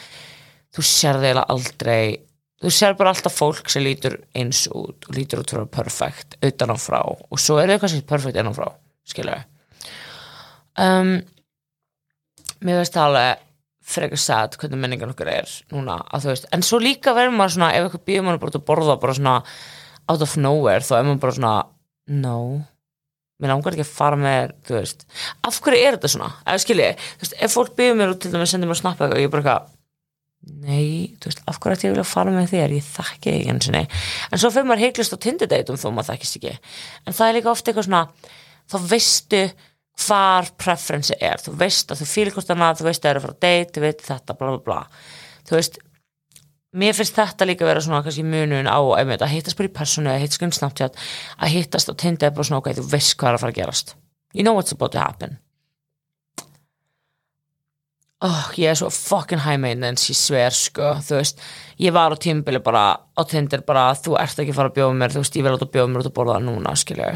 þú 0.73 0.85
sér 0.87 1.19
þeirlega 1.19 1.49
aldrei 1.53 2.05
þú 2.62 2.73
sér 2.76 2.94
bara 2.99 3.12
alltaf 3.12 3.35
fólk 3.35 3.73
sem 3.73 3.82
lítur 3.82 4.20
eins 4.38 4.69
út 4.70 5.09
og 5.09 5.17
lítur 5.17 5.43
út 5.43 5.50
fyrir 5.50 5.67
perfect 5.73 6.37
utan 6.47 6.70
á 6.70 6.76
frá. 6.79 7.00
Og 7.03 7.43
svo 7.43 7.58
er 7.58 7.73
þau 7.73 7.82
kannski 7.82 8.06
perfect 8.06 8.38
innan 8.38 8.55
frá, 8.55 8.69
skilur 9.08 9.43
um, 10.79 11.17
mér 12.62 12.81
veist 12.81 12.97
alveg 12.97 13.43
frekar 13.82 14.20
sad 14.20 14.56
hvernig 14.61 14.81
menningan 14.81 15.12
okkur 15.12 15.31
er 15.32 15.55
núna 15.73 15.99
að 16.14 16.26
þú 16.26 16.32
veist, 16.32 16.49
en 16.55 16.67
svo 16.67 16.79
líka 16.82 17.14
verður 17.17 17.37
maður 17.38 17.56
svona 17.56 17.70
ef 17.75 17.87
eitthvað 17.87 18.05
býður 18.08 18.26
maður 18.29 18.43
bara 18.44 18.58
að 18.58 18.67
borða 18.69 18.99
bara 19.02 19.17
svona 19.19 19.37
out 20.12 20.25
of 20.26 20.37
nowhere, 20.38 20.84
þá 20.87 20.94
er 20.99 21.08
maður 21.08 21.23
bara 21.25 21.37
svona 21.38 21.55
no, 22.23 22.38
mér 23.43 23.53
langar 23.53 23.77
ekki 23.77 23.86
að 23.86 23.94
fara 23.96 24.19
með 24.20 24.56
þú 24.69 24.79
veist, 24.79 25.06
af 25.48 25.60
hverju 25.65 25.82
er 25.82 25.98
þetta 25.98 26.12
svona? 26.15 26.32
Ef 26.46 26.65
skilji, 26.65 26.91
þú 27.17 27.27
veist, 27.27 27.39
ef 27.46 27.56
fólk 27.56 27.77
býður 27.79 27.98
mér 27.98 28.15
út 28.15 28.22
til 28.22 28.34
dæmis 28.34 28.55
sendir 28.55 28.70
mér 28.70 28.79
að 28.79 28.82
snappa 28.84 29.06
eitthvað 29.06 29.19
og 29.19 29.24
ég 29.24 29.31
er 29.31 29.34
bara 29.34 29.44
eitthvað 29.44 29.79
nei, 30.43 31.15
þú 31.22 31.31
veist, 31.31 31.43
af 31.46 31.58
hverju 31.62 31.79
ætti 31.79 31.86
ég 31.86 31.93
að 31.93 31.96
vilja 31.96 32.08
fara 32.10 32.34
með 32.34 32.48
þér? 32.51 32.72
Ég 32.74 32.86
þekki 32.86 33.34
ekki 33.34 33.53
eins 33.53 33.69
og 33.70 33.77
nei 33.77 33.84
en 33.84 34.43
svo 34.43 34.51
fyrir 34.51 34.69
maður 34.69 34.84
heiklist 34.86 35.15
á 35.15 35.19
tindideitum 35.22 35.79
þó 35.79 35.89
maður 35.91 36.08
þekkist 36.12 36.39
ekki. 36.41 36.55
En 37.06 37.15
það 37.15 37.29
er 37.29 37.36
líka 37.39 37.53
ofta 37.53 37.70
eitthvað 37.70 37.86
svona 37.86 38.03
þá 38.72 38.77
veistu 38.91 39.43
hvar 40.01 40.49
preferensi 40.58 41.17
er, 41.20 41.41
þú 41.43 41.55
veist 41.61 41.93
að 41.93 42.03
þú 42.03 42.08
fýlir 42.08 42.34
hvort 42.34 42.53
annað, 42.53 42.81
þú 42.81 42.89
veist 42.89 43.03
að 43.03 43.05
það 43.05 43.13
er 43.13 43.19
að 43.19 43.25
fara 43.27 43.37
að 43.37 43.43
date, 43.44 43.72
þú 43.75 43.84
veit 43.84 44.05
þetta, 44.06 44.37
bla 44.39 44.51
bla 44.53 44.63
bla. 44.67 44.79
Þú 45.49 45.56
veist, 45.58 45.79
mér 46.82 46.96
finnst 46.96 47.19
þetta 47.19 47.49
líka 47.49 47.69
vera 47.69 47.84
svona 47.84 48.03
kannski 48.06 48.25
munun 48.25 48.70
á 48.70 48.81
einmitt, 48.96 49.22
að 49.22 49.34
hittast 49.37 49.58
bara 49.58 49.69
í 49.69 49.77
personu, 49.77 50.13
að 50.13 50.25
hittast 50.25 50.46
um 50.46 50.55
Snapchat 50.56 51.01
að 51.39 51.55
hittast 51.56 51.93
á 51.93 51.94
Tinder 51.94 52.31
er 52.31 52.37
bara 52.37 52.49
svona 52.49 52.63
ok, 52.63 52.75
þú 52.79 52.87
veist 52.94 53.17
hvað 53.20 53.32
er 53.32 53.39
að 53.39 53.44
fara 53.44 53.55
að 53.55 53.61
gerast. 53.61 53.96
You 54.32 54.46
know 54.46 54.56
what's 54.56 54.72
about 54.72 54.94
to 54.96 55.03
happen. 55.03 55.37
Oh, 58.22 58.53
ég 58.55 58.70
er 58.70 58.79
svo 58.79 58.87
fucking 58.94 59.43
high 59.43 59.58
maintenance, 59.58 60.06
ég 60.08 60.17
sver 60.17 60.55
sko, 60.55 60.94
þú 61.03 61.19
veist, 61.19 61.43
ég 61.82 61.93
var 61.93 62.15
á 62.15 62.17
tímbili 62.17 62.63
bara 62.63 62.84
á 62.96 63.22
Tinder 63.29 63.65
bara, 63.67 63.91
þú 63.99 64.15
ert 64.22 64.39
ekki 64.39 64.55
að 64.55 64.61
fara 64.61 64.70
að 64.72 64.79
bjóða 64.79 64.99
mér, 65.01 65.13
þú 65.13 65.25
veist, 65.25 65.37
ég 65.37 65.44
vil 65.44 65.55
átt 65.56 65.67
að 65.67 65.72
bjóða 65.75 65.91
mér 65.91 66.05
út 66.05 66.11
að 66.13 66.17
borða 66.17 66.39
núna, 66.41 66.75
skilju 66.79 67.11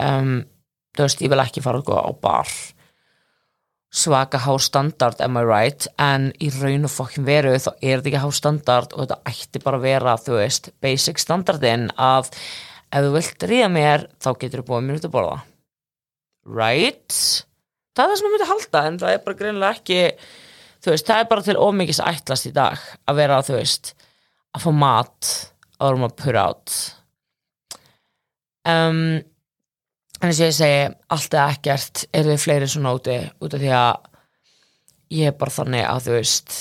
um, 0.00 0.32
þú 0.96 1.06
veist, 1.06 1.22
ég 1.24 1.32
vil 1.32 1.42
ekki 1.42 1.62
fara 1.64 1.82
gå 1.84 1.96
á 1.96 2.10
bar. 2.22 2.50
Svaka 3.92 4.40
há 4.40 4.52
standard, 4.60 5.20
am 5.20 5.36
I 5.36 5.44
right? 5.44 5.86
En 6.00 6.30
í 6.40 6.48
raun 6.54 6.88
og 6.88 6.92
fokkin 6.94 7.26
veru 7.28 7.52
þá 7.60 7.72
er 7.74 8.00
þetta 8.00 8.10
ekki 8.10 8.22
há 8.22 8.30
standard 8.32 8.94
og 8.96 9.04
þetta 9.04 9.32
ætti 9.32 9.62
bara 9.64 9.80
að 9.80 9.88
vera 9.88 10.14
þú 10.20 10.38
veist, 10.38 10.70
basic 10.80 11.20
standardin 11.20 11.90
að 12.00 12.30
ef 12.92 13.04
þú 13.04 13.10
vilt 13.18 13.48
ríða 13.50 13.72
mér 13.72 14.06
þá 14.16 14.30
getur 14.40 14.62
þú 14.62 14.68
búið 14.70 14.86
mér 14.86 15.00
út 15.00 15.08
að 15.08 15.16
borða. 15.16 15.40
Right? 16.48 17.18
Það 17.92 18.04
er 18.04 18.08
það 18.10 18.16
sem 18.18 18.26
ég 18.26 18.34
myndi 18.34 18.48
halda 18.48 18.84
en 18.88 18.96
það 19.02 19.12
er 19.12 19.26
bara 19.26 19.38
greinilega 19.42 19.76
ekki 19.76 20.00
þú 20.82 20.94
veist, 20.94 21.10
það 21.10 21.20
er 21.20 21.28
bara 21.30 21.46
til 21.46 21.58
ómikis 21.60 22.00
ætlast 22.02 22.48
í 22.48 22.54
dag 22.56 22.80
að 23.06 23.20
vera, 23.20 23.42
þú 23.44 23.58
veist 23.58 23.92
að 24.52 24.64
fá 24.64 24.70
mat 24.76 25.32
áður 25.76 26.00
um 26.00 26.06
að 26.08 26.16
pura 26.22 26.46
át 26.48 26.78
um 28.72 29.04
en 30.22 30.30
þess 30.30 30.40
að 30.40 30.46
ég 30.46 30.56
segi 30.56 30.82
allt 31.16 31.34
eða 31.34 31.48
ekkert 31.56 32.04
eru 32.14 32.30
þið 32.32 32.44
fleiri 32.44 32.68
svona 32.70 32.94
úti 32.96 33.18
út 33.42 33.56
af 33.56 33.62
því 33.62 33.72
að 33.78 34.12
ég 35.18 35.32
er 35.32 35.36
bara 35.38 35.56
þannig 35.56 35.84
að 35.88 36.06
þú 36.06 36.14
veist 36.16 36.58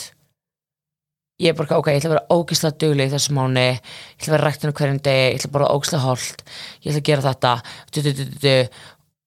ég 1.41 1.51
er 1.51 1.57
bara, 1.57 1.77
ok, 1.79 1.89
ég 1.89 1.99
ætla 2.01 2.09
að 2.11 2.15
vera 2.15 2.37
ógislega 2.37 2.77
dugleg 2.81 3.09
í 3.09 3.13
þessu 3.15 3.35
mánu, 3.37 3.61
ég 3.61 4.17
ætla 4.17 4.29
að 4.29 4.35
vera 4.35 4.47
ræktinu 4.47 4.73
hverjum 4.77 4.99
degi, 5.05 5.27
ég 5.27 5.39
ætla 5.39 5.49
að 5.49 5.55
bara 5.57 5.69
ógislega 5.73 6.05
holt 6.05 6.43
ég 6.45 6.91
ætla 6.91 7.01
að 7.01 7.07
gera 7.09 7.25
þetta 7.27 7.53
du, 7.91 8.01
du, 8.05 8.25
du, 8.43 8.55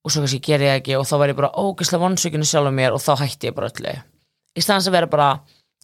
og 0.04 0.12
svo 0.12 0.24
kannski 0.24 0.40
ger 0.44 0.64
ég 0.66 0.80
ekki 0.80 0.96
og 0.98 1.06
þá 1.08 1.14
verð 1.16 1.34
ég 1.34 1.40
bara 1.40 1.52
ógislega 1.64 2.04
vonsvíkinu 2.04 2.48
sjálf 2.48 2.70
um 2.70 2.78
mér 2.78 2.94
og 2.94 3.02
þá 3.02 3.12
hætti 3.24 3.50
ég 3.50 3.56
bara 3.56 3.70
öllu. 3.72 3.94
Í 4.54 4.62
staðans 4.62 4.88
að 4.90 4.96
vera 4.98 5.10
bara, 5.10 5.28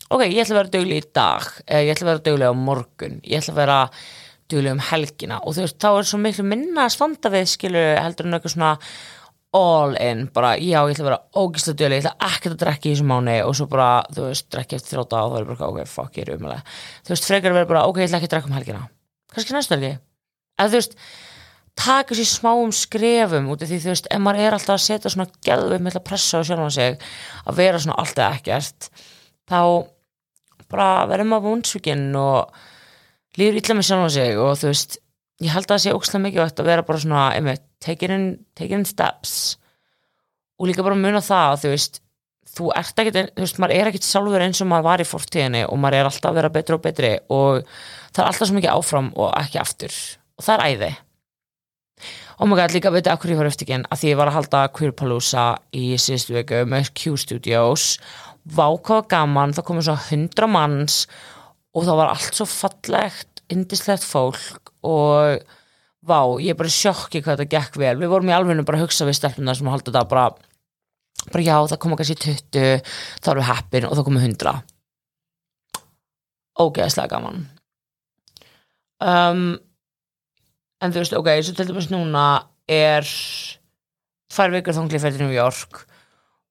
ok, 0.07 0.27
ég 0.29 0.43
ætla 0.45 0.55
að 0.55 0.61
vera 0.61 0.75
dugleg 0.77 1.01
í 1.01 1.07
dag, 1.17 1.47
ég 1.73 1.93
ætla 1.95 2.07
að 2.07 2.13
vera 2.13 2.25
dugleg 2.29 2.53
á 2.53 2.55
morgun 2.69 3.17
ég 3.25 3.41
ætla 3.41 3.57
að 3.57 3.63
vera 3.65 3.79
dugleg 4.51 4.77
um 4.77 4.83
helgina. 4.91 5.41
Og 5.45 5.57
þú 5.57 5.65
veist, 5.65 5.79
þá 5.83 5.89
er 5.93 6.11
svo 6.11 6.21
miklu 6.21 6.45
minna 6.47 6.85
að 6.87 6.95
standa 6.97 7.33
við, 7.33 7.49
skilur, 7.55 7.89
heldur 8.01 8.29
en 8.29 8.37
eitthvað 8.39 8.55
svona 8.57 8.75
all 9.57 9.97
in, 9.99 10.29
bara 10.31 10.53
já, 10.63 10.79
ég 10.87 10.93
ætla 10.95 11.03
að 11.03 11.09
vera 11.09 11.23
ógislega 11.41 11.79
dugleg, 11.81 11.99
ég 11.99 12.05
ætla 12.05 12.29
ekkert 12.29 12.55
að 12.55 12.61
drekka 12.61 12.87
í 12.87 12.93
þessu 12.93 13.07
mánu 13.11 13.33
og 13.43 13.57
svo 13.59 13.67
bara, 13.71 13.89
þú 14.15 14.29
veist, 14.29 14.47
drekka 14.55 14.79
eftir 14.79 14.95
þrjóta 14.95 15.25
og 15.25 15.33
þá 15.33 15.41
er 15.41 15.49
bara, 15.49 15.71
ok, 15.73 15.81
fuck, 15.91 16.21
ég 16.21 16.29
er 16.29 16.37
umlega 16.37 16.61
þú 16.69 17.15
veist, 17.15 17.27
frekar 17.27 17.57
vera 17.57 17.71
bara, 17.73 17.83
ok, 17.91 17.99
ég 17.99 18.07
ætla 18.07 18.21
ekki 18.21 18.31
að 18.31 18.35
drekka 18.37 18.51
um 18.51 18.55
helgina. 18.55 18.85
Kannski 19.35 19.57
næstu 19.57 19.75
helgi. 19.75 19.91
Eða 20.55 20.71
þú 20.71 20.79
veist, 20.79 20.97
taka 21.81 22.15
sér 22.15 22.29
smáum 22.29 22.73
skrefum 22.75 23.51
út 23.51 23.65
af 23.65 23.71
því 23.71 23.79
þú 23.83 23.93
veist, 23.93 24.11
ef 24.11 24.23
maður 24.23 24.45
er 24.45 24.57
alltaf 24.57 24.77
að 24.77 24.85
setja 24.87 25.13
svona 25.13 25.31
geðvið 25.47 25.85
með 25.87 25.99
að 25.99 26.07
pressa 26.07 26.43
á 26.43 26.47
sjálfan 26.47 26.75
sig 26.75 27.07
að 27.45 27.61
vera 27.61 27.81
svona 27.81 27.99
allt 28.03 28.19
eða 28.19 28.39
ekkert 28.39 28.91
þá 29.51 29.61
bara 30.71 30.89
verður 31.11 31.31
maður 31.31 31.47
vonsvíkinn 31.49 32.11
og 32.21 32.61
líður 33.41 33.61
illa 33.61 33.79
með 33.79 33.89
sjálfan 33.89 34.15
sig 34.17 34.39
og 34.41 34.53
þú 34.61 34.69
veist, 34.71 35.01
ég 35.41 35.55
held 35.55 35.67
að 35.67 35.73
það 35.73 35.83
sé 35.85 35.97
ókslega 35.97 36.25
mikilvægt 36.27 36.63
að 36.63 36.71
vera 36.71 36.87
bara 36.87 37.03
svona, 37.03 37.25
einmitt, 37.37 37.65
taking 37.83 38.15
in, 38.15 38.29
taking 38.59 38.83
in 38.83 38.89
steps. 38.89 39.35
Og 40.61 40.69
líka 40.69 40.85
bara 40.85 40.99
muna 40.99 41.25
það 41.25 41.55
að 41.55 41.61
þú 41.65 41.75
veist 41.75 42.01
þú 42.51 42.71
ert 42.75 43.03
ekkert, 43.03 43.35
þú 43.37 43.45
veist, 43.45 43.61
maður 43.63 43.77
er 43.77 43.91
ekkert 43.91 44.07
sjálfur 44.07 44.45
eins 44.45 44.61
og 44.63 44.71
maður 44.71 44.89
var 44.89 45.03
í 45.03 45.07
fortíðinni 45.09 45.61
og 45.69 45.79
maður 45.81 46.01
er 46.01 46.09
alltaf 46.11 46.31
að 46.31 46.41
vera 46.41 46.53
betri 46.55 46.77
og 46.77 46.83
betri 46.85 47.13
og 47.31 47.61
það 48.11 48.25
er 48.25 48.31
alltaf 48.31 48.49
svo 48.49 48.57
mikið 48.57 48.75
áfram 48.75 49.13
og 49.15 49.31
ekki 49.39 49.61
aftur. 49.63 50.01
Og 50.39 50.47
það 50.47 50.57
er 50.57 50.67
æði. 50.67 50.91
Og 52.41 52.49
maður 52.49 52.63
gæti 52.63 52.79
líka 52.79 52.91
að 52.91 52.99
að 53.13 53.21
hverju 53.21 53.35
ég 53.35 53.41
var 53.41 53.51
eftir 53.51 53.67
ekki 53.67 53.79
að 53.85 54.01
því 54.01 54.11
ég 54.11 54.19
var 54.19 54.31
að 54.31 54.37
halda 54.39 54.63
Queerpalooza 54.77 55.45
í 55.77 55.85
síðustu 56.01 56.37
viku 56.39 56.63
með 56.73 56.91
Q 56.97 57.17
Studios 57.21 57.91
vákaða 58.49 59.05
gaman, 59.13 59.53
það 59.55 59.67
komið 59.69 59.87
svo 59.87 59.97
hundra 60.09 60.49
manns 60.49 61.03
og 61.77 61.85
það 61.87 62.01
var 62.01 62.13
allt 62.15 62.39
svo 62.39 62.47
fallegt, 62.49 63.30
indislegt 63.53 64.07
fólk 64.07 64.73
og 64.87 65.43
vá, 66.01 66.21
ég 66.41 66.55
er 66.55 66.59
bara 66.59 66.73
sjokki 66.73 67.21
hvað 67.25 67.43
þetta 67.43 67.57
gekk 67.57 67.81
vel, 67.81 67.97
við 68.01 68.13
vorum 68.13 68.31
í 68.31 68.35
alveg 68.37 68.63
bara 68.65 68.81
að 68.81 68.87
hugsa 68.87 69.09
við 69.09 69.19
stelpunar 69.19 69.59
sem 69.59 69.69
að 69.69 69.77
halda 69.77 69.91
þetta 69.93 70.11
bara 70.11 70.29
bara 71.31 71.45
já, 71.45 71.57
það 71.69 71.81
koma 71.83 71.99
kannski 72.01 72.17
20 72.25 72.93
þá 73.21 73.33
erum 73.33 73.43
við 73.43 73.51
heppin 73.51 73.89
og 73.89 73.97
þá 73.99 74.05
komum 74.07 74.23
100 74.25 74.61
ógeðslega 76.61 77.11
gaman. 77.15 77.45
Um, 79.01 79.45
en 80.81 80.93
þú 80.93 81.03
veist, 81.03 81.17
ok, 81.17 81.31
svo 81.45 81.57
til 81.57 81.69
dæmis 81.71 81.89
núna 81.93 82.25
er 82.71 83.07
tvær 84.31 84.53
vikur 84.55 84.77
þangli 84.77 85.01
fyrir 85.01 85.25
New 85.25 85.33
York 85.35 85.87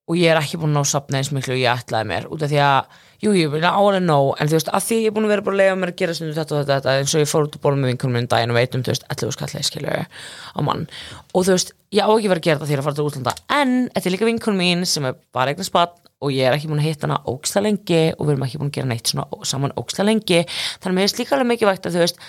og 0.10 0.18
ég 0.18 0.34
er 0.34 0.41
ekki 0.41 0.58
búin 0.58 0.74
að 0.74 0.82
ná 0.82 0.89
sapna 0.89 1.20
eins 1.20 1.29
miklu 1.34 1.53
og 1.53 1.62
ég 1.62 1.84
ætlaði 1.84 2.10
mér 2.10 2.27
út 2.34 2.44
af 2.46 2.50
því 2.51 2.62
að, 2.65 2.98
jú, 3.23 3.33
ég 3.35 3.51
vil 3.51 3.63
álega 3.63 3.99
ná 4.03 4.15
en 4.15 4.49
þú 4.49 4.55
veist, 4.55 4.71
að 4.71 4.85
því 4.85 4.97
ég 4.99 5.09
er 5.09 5.15
búin 5.15 5.27
að 5.27 5.33
vera 5.33 5.45
bara 5.45 5.57
að 5.57 5.61
lega 5.61 5.77
mér 5.79 5.91
að 5.91 5.99
gera 6.01 6.15
stundum 6.15 6.38
þetta 6.38 6.55
og 6.55 6.67
þetta, 6.69 6.95
eins 6.99 7.15
og 7.15 7.23
ég 7.23 7.31
fór 7.31 7.47
út 7.47 7.57
að 7.57 7.63
bóla 7.65 7.79
með 7.79 7.91
vinkunum 7.93 8.17
minn 8.17 8.29
daginn 8.31 8.53
og 8.53 8.59
veit 8.59 8.77
um, 8.77 8.83
þú 8.85 8.93
veist, 8.93 9.07
11 9.11 9.35
skallið 9.35 9.65
skilju 9.67 9.95
á 9.99 10.59
mann. 10.65 10.85
Og 11.33 11.47
þú 11.47 11.55
veist, 11.55 11.73
ég 11.95 12.07
á 12.07 12.11
ekki 12.13 12.31
verið 12.31 12.43
að 12.43 12.47
gera 12.47 12.59
þetta 12.59 12.69
því 12.69 12.77
að 12.77 12.85
fara 12.88 12.99
til 12.99 13.07
útlanda. 13.09 13.33
En 13.59 13.73
þetta 13.95 14.09
er 14.09 14.15
líka 14.15 14.29
vinkunum 14.29 14.63
mín 14.63 14.85
sem 14.88 15.09
er 15.09 15.17
bara 15.35 15.53
eignar 15.53 15.67
spatt 15.67 15.97
og 16.19 16.35
ég 16.35 16.47
er 16.47 16.55
ekki 16.55 16.69
búin 16.71 16.81
að 16.83 16.89
hitta 16.89 17.07
hana 17.07 17.19
óksla 17.31 17.63
lengi 17.63 18.01
og 18.15 18.23
við 18.25 18.35
erum 18.35 18.47
ekki 18.47 18.61
búin 18.61 18.71
að 18.71 18.77
gera 18.79 18.91
neitt 18.91 19.11
svona 19.11 19.27
saman 19.47 19.75
óksla 19.79 20.07
lengi. 20.07 20.45
Þannig 20.79 20.93
að 20.93 20.97
mér 20.99 21.11
er 21.11 21.19
líka 21.19 21.35
alveg 21.35 21.51
mikið 21.53 21.71
vægt 21.71 21.88
að 21.88 21.95
þú 21.95 22.05
veist 22.05 22.23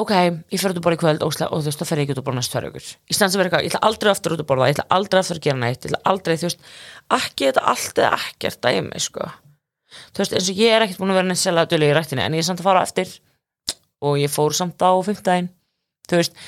ok, 0.00 0.12
ég 0.50 0.58
fer 0.58 0.74
út 0.74 0.80
að 0.80 0.84
borða 0.84 0.98
í 0.98 1.02
kvöld 1.02 1.24
óksla, 1.26 1.48
og 1.54 1.62
þú 1.62 1.70
veist, 1.70 1.82
þá 1.82 1.90
fer 1.90 2.00
ég 2.00 2.08
ekki 2.08 2.16
út 2.16 2.20
að 2.20 2.26
borða 2.26 2.40
næst 2.40 2.56
aukur 2.58 2.88
í 2.88 3.14
stansi 3.14 3.38
verið 3.38 3.50
eitthvað, 3.50 3.66
ég 3.66 3.74
ætla 3.74 3.88
aldrei 3.88 4.10
aftur 4.10 4.34
út 4.34 4.42
að 4.42 4.48
borða 4.50 4.68
ég 4.70 4.76
ætla 4.76 4.86
aldrei 4.96 5.20
aftur 5.20 5.38
að 5.38 5.46
gera 5.46 5.60
neitt, 5.60 5.86
ég 5.86 5.92
ætla 5.92 6.00
aldrei 6.10 6.34
þú 6.34 6.48
veist, 6.48 6.68
ekki 7.18 7.48
þetta 7.50 7.64
allt 7.74 8.00
eða 8.02 8.18
ekkert 8.18 8.60
dæmi, 8.66 9.02
sko 9.04 9.28
þú 10.12 10.22
veist, 10.22 10.34
eins 10.36 10.50
og 10.50 10.60
ég 10.60 10.74
er 10.74 10.84
ekkert 10.84 11.00
búin 11.00 11.14
að 11.14 11.20
vera 11.20 11.30
neitt 11.30 11.42
selga 11.42 11.66
dölu 11.70 11.88
í 11.88 11.94
rættinni 11.96 12.24
en 12.24 12.36
ég 12.36 12.44
er 12.44 12.48
samt 12.48 12.62
að 12.62 12.68
fara 12.68 12.84
eftir. 12.84 13.16
Og 14.04 14.20
ég 14.20 14.32
fór 14.32 14.54
samt 14.56 14.82
á 14.84 14.90
fimmtæðin 15.06 15.50
þú 16.08 16.20
veist 16.20 16.38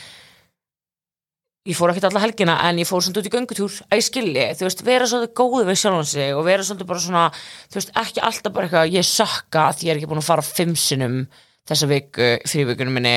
ég 1.66 1.74
fór 1.74 1.90
ekkert 1.90 2.06
alla 2.10 2.22
helgina 2.22 2.56
en 2.68 2.78
ég 2.78 2.86
fór 2.86 3.02
samt 3.02 3.18
út 3.18 3.26
í 3.26 3.32
göngutúr. 3.32 3.80
Að 3.88 3.98
ég 3.98 4.06
skilji, 4.06 4.46
þú 4.58 4.68
veist, 4.68 4.84
vera 4.86 5.08
svolítið 5.10 5.34
góði 5.40 5.64
við 5.66 5.80
sjálfan 5.80 6.08
sig 6.12 6.36
og 6.36 6.46
vera 6.46 6.66
svolítið 6.66 6.90
bara 6.92 7.02
svona 7.02 7.24
þú 7.34 7.80
veist, 7.80 7.92
ekki 8.04 8.24
alltaf 8.28 8.54
bara 8.54 8.68
eitthvað, 8.68 8.94
ég 8.94 9.08
sökka 9.08 9.66
því 9.74 9.88
ég 9.88 9.94
er 9.94 10.00
ekki 10.00 10.10
búin 10.12 10.22
að 10.22 10.28
fara 10.28 10.46
fimm 10.46 10.76
sinnum 10.78 11.18
þessa 11.66 11.90
viku, 11.90 12.30
frívikunum 12.46 12.98
minni 13.00 13.16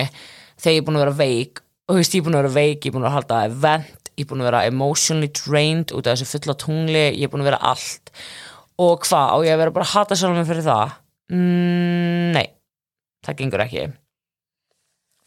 þegar 0.58 0.74
ég 0.74 0.82
er 0.82 0.88
búin 0.88 0.98
að 0.98 1.06
vera 1.06 1.20
veik. 1.20 1.64
Og 1.90 1.94
þú 1.94 2.02
veist, 2.02 2.16
ég 2.16 2.24
er 2.24 2.26
búin 2.26 2.40
að 2.40 2.44
vera 2.44 2.56
veik, 2.58 2.80
ég 2.80 2.90
er 2.90 2.98
búin 2.98 3.10
að 3.10 3.18
halda 3.20 3.44
event 3.50 4.00
ég 4.20 4.26
er 4.26 4.30
búin 4.34 4.44
að 4.44 4.50
vera 4.50 4.66
emotionally 4.68 5.32
drained 5.32 5.94
út 5.96 6.08
af 6.08 6.18
þessu 6.18 6.28
fulla 6.34 6.56
tungli, 6.60 7.06
ég 7.16 7.28
er 7.28 7.32
búin 7.32 7.46
að 7.46 7.54
vera 7.54 7.62
allt 7.72 8.12
og 8.80 9.06
hvað, 9.06 9.34
á 9.34 9.38
ég 9.46 9.56
að 9.56 9.62
vera 9.64 9.76
bara 9.76 9.88
að 9.88 9.96
hata 9.96 10.18
sjálf 10.20 10.38
mig 10.38 10.50
fyrir 10.50 10.68
það? 10.68 10.94
Mm, 11.34 12.36
nei, 12.36 12.46
það 13.26 13.40
gengur 13.42 13.64
ekki. 13.66 13.88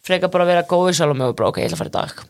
Freka 0.02 0.30
bara 0.32 0.46
að 0.46 0.52
vera 0.54 0.68
góð 0.70 0.92
sjálf 0.98 1.18
mig 1.18 1.32
og 1.32 1.36
bara, 1.38 1.50
ok, 1.52 1.60
ég 1.62 1.68
ætla 1.68 1.78
að 1.78 1.82
fara 1.82 1.92
í 1.92 1.96
dag. 1.98 2.22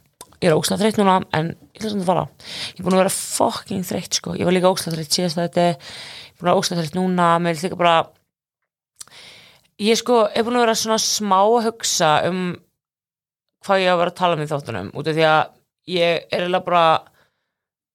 Ég 0.42 0.50
er 0.50 0.56
ógslag 0.58 0.80
þreytt 0.80 0.98
núna, 0.98 1.20
en 1.38 1.52
ég 1.54 1.84
ætla 1.84 1.92
að 2.00 2.08
fara. 2.08 2.24
Ég 2.72 2.80
er 2.80 2.86
búin 2.88 2.96
að 2.98 3.04
vera 3.04 3.14
fucking 3.14 3.86
þreytt 3.86 4.18
sko. 4.18 4.34
Ég 4.36 4.48
var 4.48 4.56
líka 4.56 4.72
ógslag 4.72 4.96
þreytt 4.96 5.14
síðast 5.14 5.38
þetta. 5.38 5.68
Ég 5.70 5.78
er 5.78 6.34
búin 6.34 6.42
að 6.42 6.50
vera 6.50 6.58
ógslag 6.58 6.82
þreytt 6.82 6.98
núna, 6.98 7.28
mér 7.38 7.54
er 7.54 7.64
líka 7.68 7.78
bara 7.78 7.96
ég 9.82 9.98
sko 9.98 10.26
er 10.30 10.44
búin 10.44 10.58
að 10.58 10.66
vera 10.66 10.78
svona 10.78 11.00
smá 11.00 11.38
að 11.40 11.68
hugsa 11.68 12.12
um 12.28 12.42
hvað 13.66 13.82
ég 13.82 13.90
á 13.90 13.94
að 13.94 14.00
vera 14.02 14.12
að 14.12 14.18
tala 14.20 14.36
um 14.36 14.42
í 14.42 14.50
þáttunum 14.50 14.90
út 14.98 15.08
af 15.08 15.16
því 15.16 15.24
að 15.28 15.42
ég 15.92 16.12
er 16.18 16.42
eiginlega 16.42 16.66
bara 16.66 16.84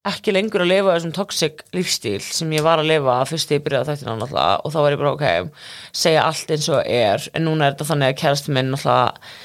ekki 0.09 0.33
lengur 0.35 0.63
að 0.63 0.71
lifa 0.71 0.93
þessum 0.95 1.13
toxic 1.15 1.61
lífstíl 1.75 2.21
sem 2.23 2.53
ég 2.55 2.65
var 2.65 2.81
að 2.81 2.89
lifa 2.91 3.17
fyrst 3.29 3.51
ég 3.55 3.63
byrjaði 3.65 3.93
þættina 3.93 4.15
náttúrulega 4.19 4.61
og 4.63 4.73
þá 4.73 4.79
var 4.79 4.95
ég 4.95 5.01
bara 5.01 5.13
ok, 5.15 5.67
segja 5.95 6.23
allt 6.27 6.55
eins 6.55 6.69
og 6.71 6.81
er. 6.83 7.27
En 7.33 7.47
núna 7.47 7.67
er 7.67 7.75
þetta 7.75 7.91
þannig 7.91 8.13
að 8.13 8.19
kærasti 8.23 8.55
minn 8.55 8.73
náttúrulega 8.73 9.35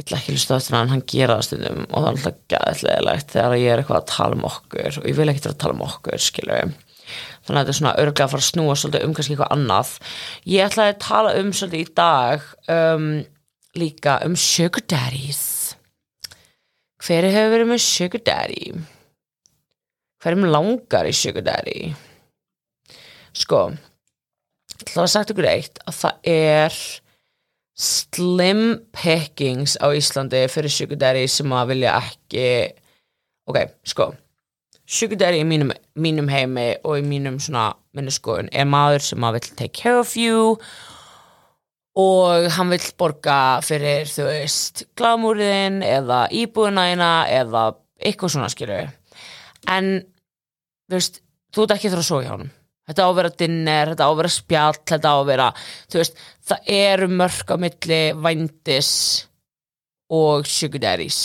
vill 0.00 0.16
ekki 0.16 0.36
hlusta 0.36 0.56
á 0.56 0.60
þetta 0.60 0.80
en 0.80 0.92
hann 0.94 1.02
gera 1.10 1.38
það 1.38 1.46
stundum 1.48 1.80
og 1.88 1.96
það 1.96 2.06
er 2.06 2.12
alltaf 2.12 2.38
gæðilegilegt 2.52 3.34
þegar 3.34 3.56
ég 3.58 3.72
er 3.72 3.82
eitthvað 3.82 3.98
að 4.00 4.12
tala 4.12 4.38
um 4.38 4.46
okkur 4.48 5.00
og 5.00 5.08
ég 5.10 5.18
vil 5.18 5.26
ekki 5.32 5.42
vera 5.44 5.56
að 5.56 5.62
tala 5.64 5.76
um 5.76 5.82
okkur 5.88 6.22
skilur 6.24 6.70
þannig 6.70 7.50
að 7.50 7.58
þetta 7.58 7.72
er 7.72 7.78
svona 7.80 7.96
örglega 8.04 8.26
að 8.26 8.32
fara 8.34 8.44
að 8.44 8.48
snúa 8.48 8.76
svolítið 8.78 9.06
um 9.06 9.14
kannski 9.16 9.34
eitthvað 9.34 9.54
annað. 9.56 9.92
Ég 10.46 10.68
ætlaði 10.68 10.94
að 10.94 11.02
tala 11.06 11.34
um 11.40 11.50
svolítið 11.56 11.82
í 11.82 11.90
dag 11.98 12.46
um, 12.76 13.08
líka 13.80 14.16
um 14.26 14.36
sugar 14.38 14.86
daddies. 14.92 15.42
Hver 17.00 17.26
hefur 17.32 17.54
verið 17.56 17.70
með 17.72 17.84
sugar 17.84 18.24
daddy 18.28 18.72
hverjum 20.20 20.48
langar 20.50 21.08
í 21.08 21.14
sugar 21.16 21.44
daddy? 21.46 21.92
Sko 23.36 23.70
ætla 24.80 25.04
að 25.04 25.12
sagt 25.12 25.32
ykkur 25.34 25.48
eitt 25.48 25.80
að 25.86 25.96
það 26.00 26.32
er 26.32 26.78
slim 27.80 28.64
pickings 28.96 29.76
á 29.80 29.88
Íslandi 29.96 30.44
fyrir 30.52 30.72
sugar 30.72 31.00
daddy 31.00 31.26
sem 31.30 31.52
að 31.56 31.72
vilja 31.74 31.96
ekki 32.00 32.48
ok, 33.48 33.58
sko 33.84 34.10
sugar 34.90 35.20
daddy 35.20 35.42
í 35.42 35.48
mínum, 35.48 35.72
mínum 35.94 36.30
heimi 36.32 36.72
og 36.84 37.00
í 37.00 37.04
mínum 37.06 37.38
svona 37.40 37.70
minnuskoðun 37.96 38.50
er 38.52 38.68
maður 38.68 39.06
sem 39.10 39.26
að 39.26 39.38
vill 39.38 39.52
take 39.56 39.76
care 39.82 40.00
of 40.00 40.16
you 40.18 40.56
og 41.98 42.48
hann 42.54 42.70
vill 42.70 42.92
borga 43.00 43.36
fyrir 43.66 44.08
þú 44.10 44.28
veist 44.28 44.84
glamúriðin 44.98 45.80
eða 45.86 46.24
íbúðinæina 46.30 47.12
eða 47.40 47.64
eitthvað 48.00 48.34
svona 48.36 48.50
skilur 48.52 48.90
en 49.68 49.90
veist, 50.96 51.20
þú 51.54 51.64
ert 51.64 51.76
ekki 51.76 51.90
þurfa 51.92 52.04
að 52.04 52.08
svo 52.10 52.20
hjá 52.24 52.32
hann 52.34 52.50
þetta 52.90 53.06
á 53.06 53.08
að 53.08 53.18
vera 53.20 53.32
dinner, 53.42 53.92
þetta 53.92 54.06
á 54.06 54.10
að 54.10 54.20
vera 54.20 54.32
spjall 54.34 54.78
þetta 54.92 55.12
á 55.12 55.16
að 55.16 55.28
vera, 55.30 55.48
þú 55.86 56.00
veist 56.00 56.22
það 56.50 56.72
eru 56.76 57.10
mörg 57.20 57.52
á 57.54 57.56
milli 57.64 58.00
vændis 58.26 58.92
og 60.10 60.48
sugar 60.50 60.82
daddies 60.86 61.20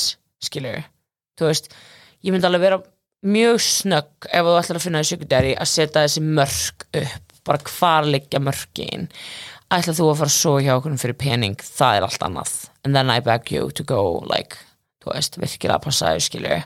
skilur, 0.46 0.84
þú 1.40 1.50
veist 1.50 1.72
ég 2.26 2.34
myndi 2.34 2.50
alveg 2.50 2.68
vera 2.68 2.84
mjög 3.26 3.62
snögg 3.66 4.30
ef 4.30 4.46
þú 4.46 4.58
ætlar 4.60 4.80
að 4.80 4.86
finna 4.86 5.02
í 5.02 5.10
sugar 5.10 5.32
daddy 5.32 5.56
að 5.58 5.72
setja 5.72 6.06
þessi 6.06 6.26
mörg 6.26 6.88
upp 7.02 7.36
bara 7.46 7.70
hvar 7.70 8.08
liggja 8.10 8.42
mörgin 8.42 9.10
ætlar 9.74 9.98
þú 9.98 10.10
að 10.12 10.20
fara 10.22 10.34
svo 10.34 10.54
hjá 10.62 10.76
okkur 10.76 10.98
fyrir 11.02 11.18
pening? 11.20 11.58
Það 11.58 11.98
er 11.98 12.08
allt 12.08 12.26
annað. 12.26 12.54
And 12.86 12.96
then 12.96 13.10
I 13.10 13.20
beg 13.24 13.52
you 13.52 13.72
to 13.72 13.84
go 13.84 14.22
like, 14.30 14.60
þú 15.04 15.14
veist, 15.14 15.40
virkilega 15.42 15.80
að 15.80 15.88
passa 15.88 16.14
þau 16.14 16.26
skilur 16.28 16.66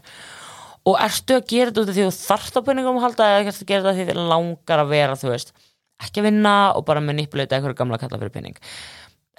og 0.90 1.00
ertu 1.04 1.38
að 1.38 1.48
gera 1.50 1.72
þetta 1.72 1.84
út 1.84 1.92
af 1.92 1.98
því 1.98 2.06
þú 2.08 2.14
þarft 2.18 2.60
á 2.60 2.62
peningum 2.68 3.00
að 3.00 3.06
halda 3.06 3.30
eða 3.30 3.52
ertu 3.52 3.66
að 3.66 3.72
gera 3.72 3.84
þetta 3.84 3.96
því 3.98 4.06
þið 4.10 4.30
langar 4.32 4.84
að 4.84 4.92
vera 4.94 5.18
þú 5.20 5.32
veist, 5.34 5.54
ekki 6.04 6.22
að 6.22 6.28
vinna 6.30 6.56
og 6.76 6.86
bara 6.88 7.04
manipulata 7.04 7.58
eitthvað 7.58 7.78
gamla 7.80 8.00
kalla 8.02 8.20
fyrir 8.22 8.36
pening? 8.36 8.60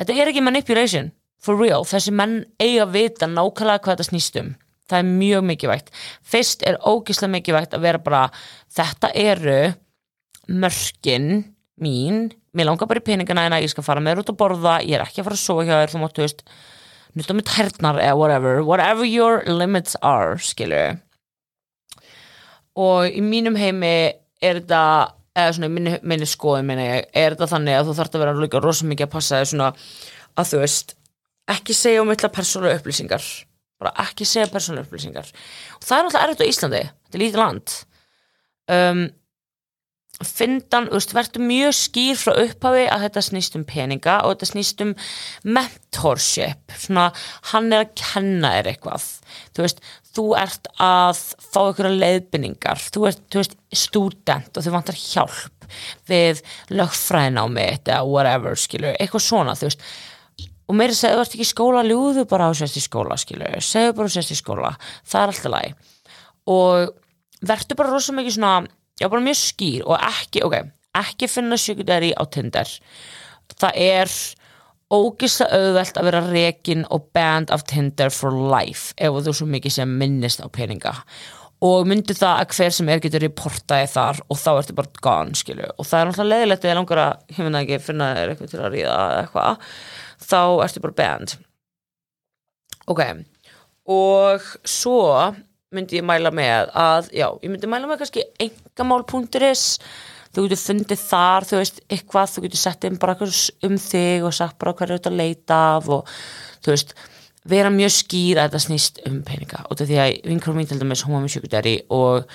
Þetta 0.01 0.17
er 0.17 0.33
ekki 0.33 0.45
manipulation 0.45 1.13
for 1.41 1.61
real, 1.61 1.87
þessi 1.89 2.13
menn 2.15 2.41
eiga 2.61 2.87
að 2.87 2.97
vita 2.97 3.29
nákvæmlega 3.31 3.85
hvað 3.85 3.97
þetta 3.97 4.09
snýst 4.11 4.41
um. 4.41 4.51
Það 4.91 4.99
er 4.99 5.11
mjög 5.21 5.45
mikilvægt. 5.47 5.93
Fyrst 6.27 6.65
er 6.67 6.81
ógislega 6.83 7.31
mikilvægt 7.37 7.77
að 7.77 7.85
vera 7.85 8.01
bara 8.03 8.25
þetta 8.75 9.13
eru 9.15 9.61
mörkin 10.51 11.29
mín. 11.79 12.25
Mér 12.51 12.67
langar 12.67 12.91
bara 12.91 12.99
í 12.99 13.07
peningana 13.07 13.45
en 13.47 13.55
ég 13.63 13.71
skal 13.71 13.87
fara 13.87 14.03
með 14.03 14.25
út 14.25 14.33
að 14.33 14.41
borða. 14.41 14.81
Ég 14.83 14.99
er 14.99 15.05
ekki 15.05 15.23
að 15.23 15.29
fara 15.29 15.39
að 15.39 15.45
sofa 15.45 15.67
hjá 15.69 15.77
þér. 15.77 15.93
Þú 15.95 16.03
máttu 16.03 16.25
veist 16.25 16.43
nutta 17.17 17.35
með 17.35 17.49
tærnar 17.51 18.01
eða 18.01 18.19
whatever 18.19 18.65
whatever 18.67 19.07
your 19.07 19.43
limits 19.47 19.97
are 20.03 20.39
skilur 20.39 20.99
og 22.81 23.11
í 23.11 23.23
mínum 23.25 23.59
heimi 23.59 23.95
er 24.41 24.61
þetta 24.63 24.83
eða 25.37 25.53
svona 25.57 25.69
í 25.69 25.75
minni, 25.75 25.99
minni 26.03 26.29
skoðum 26.29 26.73
minni, 26.73 26.89
er 27.03 27.37
þetta 27.37 27.51
þannig 27.53 27.77
að 27.77 27.91
þú 27.91 27.99
þarf 27.99 28.17
að 28.17 28.25
vera 28.25 28.41
líka 28.41 28.63
rosa 28.63 28.89
mikið 28.89 29.07
að 29.07 29.13
passa 29.15 29.41
þér 29.41 29.51
svona 29.53 29.69
að 30.41 30.51
þú 30.51 30.63
veist 30.63 30.97
ekki 31.51 31.77
segja 31.77 32.03
um 32.03 32.11
eitthvað 32.13 32.37
persónulega 32.39 32.81
upplýsingar. 32.81 33.29
Bara 33.81 33.95
ekki 34.05 34.27
segja 34.29 34.51
persónulega 34.53 34.89
upplýsingar. 34.89 35.31
Og 35.79 35.87
það 35.87 35.97
er 35.97 36.09
alltaf 36.09 36.27
erfitt 36.27 36.45
á 36.45 36.51
Íslandi. 36.51 36.83
Þetta 37.07 37.19
er 37.19 37.25
lítið 37.25 37.41
land. 37.41 37.77
Um, 38.71 39.03
veist, 40.21 41.15
verður 41.17 41.45
mjög 41.49 41.77
skýr 41.77 42.19
frá 42.21 42.35
upphafi 42.43 42.85
að 42.93 43.05
þetta 43.07 43.23
snýst 43.25 43.57
um 43.57 43.65
peninga 43.69 44.19
og 44.25 44.35
þetta 44.35 44.49
snýst 44.51 44.83
um 44.85 44.93
mentorship, 45.57 46.75
svona 46.77 47.07
hann 47.53 47.71
er 47.73 47.87
að 47.87 47.95
kenna 48.01 48.53
þér 48.59 48.71
eitthvað. 48.75 49.09
Þú 49.57 49.65
veist, 49.65 49.83
þú 50.17 50.27
ert 50.41 50.71
að 50.83 51.25
fá 51.47 51.61
einhverja 51.63 51.97
leiðbynningar, 52.03 52.85
þú 52.93 53.09
ert, 53.11 53.25
þú 53.33 53.43
veist 53.43 53.57
student 53.87 54.57
og 54.61 54.67
þú 54.67 54.77
vantar 54.77 55.01
hjálp 55.01 55.69
við 56.11 56.43
lögfræðinámi 56.75 57.67
eða 57.79 58.01
whatever, 58.07 58.59
skilur, 58.59 58.97
eitthvað 58.99 59.27
svona, 59.27 59.57
þú 59.59 59.71
veist. 59.71 59.85
Og 60.71 60.77
meira 60.79 60.95
segðu, 60.95 61.17
þú 61.17 61.23
ert 61.25 61.33
ekki 61.35 61.47
í 61.47 61.51
skóla 61.51 61.87
ljúðu 61.87 62.27
bara 62.31 62.51
á 62.51 62.55
sérst 62.55 62.79
í 62.79 62.83
skóla, 62.85 63.17
skilur 63.19 63.57
segðu 63.65 63.97
bara 63.99 64.11
á 64.11 64.15
sérst 64.15 64.35
í 64.35 64.39
skóla, 64.39 64.75
það 65.03 65.23
er 65.23 65.33
alltaf 65.33 65.55
læg 65.55 65.89
og 66.51 66.93
verður 67.47 67.79
bara 67.81 67.95
rosa 67.95 68.15
mikið 68.15 68.37
svona, 68.37 68.69
já 69.01 69.09
bara 69.09 69.25
mjög 69.25 69.41
skýr 69.41 69.87
og 69.87 69.97
ekki, 69.97 70.45
ok, 70.47 70.59
ekki 71.01 71.29
finna 71.31 71.59
sjökudæri 71.61 72.13
á 72.15 72.23
Tinder. 72.31 72.71
Það 73.61 73.81
er 73.87 74.15
ógislega 74.91 75.59
auðvelt 75.59 75.99
að 75.99 76.09
vera 76.09 76.23
rekin 76.27 76.87
og 76.91 77.11
banned 77.15 77.53
af 77.55 77.67
Tinder 77.71 78.11
for 78.15 78.35
life 78.35 78.95
ef 78.99 79.21
þú 79.27 79.35
svo 79.35 79.51
mikið 79.51 79.77
sem 79.81 79.99
minnist 80.01 80.43
á 80.43 80.49
peninga. 80.53 80.95
Og 81.61 81.85
myndi 81.85 82.17
það 82.17 82.39
að 82.41 82.55
hver 82.57 82.73
sem 82.73 82.89
er 82.89 83.03
getur 83.05 83.21
reportaði 83.21 83.91
þar 83.93 84.23
og 84.33 84.39
þá 84.41 84.51
ertu 84.55 84.77
bara 84.79 85.03
gone, 85.05 85.37
skilur 85.37 85.75
og 85.77 85.85
það 85.85 86.01
er 86.01 86.09
náttúrulega 86.09 86.37
leðilegt 86.39 86.65
eða 86.65 86.79
langar 86.79 87.03
að, 87.03 87.27
finna 87.37 87.61
ekki, 87.67 87.83
finna 87.85 88.15
þér 88.17 88.33
eitthvað 88.33 88.55
til 88.55 88.63
að 88.63 88.73
ríða 88.77 88.95
eða 88.95 89.19
eitthvað 89.27 89.75
þá 90.31 90.41
ertu 90.65 90.85
bara 90.87 90.99
banned. 91.03 91.37
Ok 92.91 93.05
og 93.91 94.45
svo 94.65 95.03
myndi 95.75 96.01
ég 96.01 96.07
mæla 96.07 96.33
með 96.35 96.71
að 96.77 97.11
já, 97.15 97.27
ég 97.43 97.51
myndi 97.51 97.71
mæla 97.71 97.89
með 97.89 98.03
kannski 98.03 98.25
engamál.is 98.81 99.65
þú 100.31 100.45
getur 100.47 100.61
fundið 100.63 101.01
þar 101.03 101.47
þú 101.49 101.61
veist, 101.61 101.81
eitthvað, 101.91 102.35
þú 102.35 102.43
getur 102.47 102.61
sett 102.61 102.87
inn 102.87 102.99
bara 103.03 103.17
um 103.21 103.79
þig 103.83 104.27
og 104.27 104.37
sagt 104.37 104.59
bara 104.61 104.75
hvað 104.79 104.87
er 104.87 104.99
þetta 104.99 105.11
að 105.11 105.19
leita 105.21 105.61
af 105.77 105.91
og 105.91 106.13
þú 106.63 106.75
veist 106.75 106.95
vera 107.51 107.73
mjög 107.73 107.93
skýr 107.97 108.41
að 108.41 108.51
þetta 108.51 108.63
snýst 108.67 109.01
um 109.09 109.21
peninga. 109.27 109.63
Og 109.69 109.81
því 109.81 110.01
að 110.01 110.17
vinkur 110.29 110.57
mín 110.57 110.69
til 110.69 110.81
dæmis 110.81 111.05
hún 111.07 111.17
var 111.17 111.25
með 111.25 111.35
sjúkudæri 111.35 111.77
og 111.97 112.29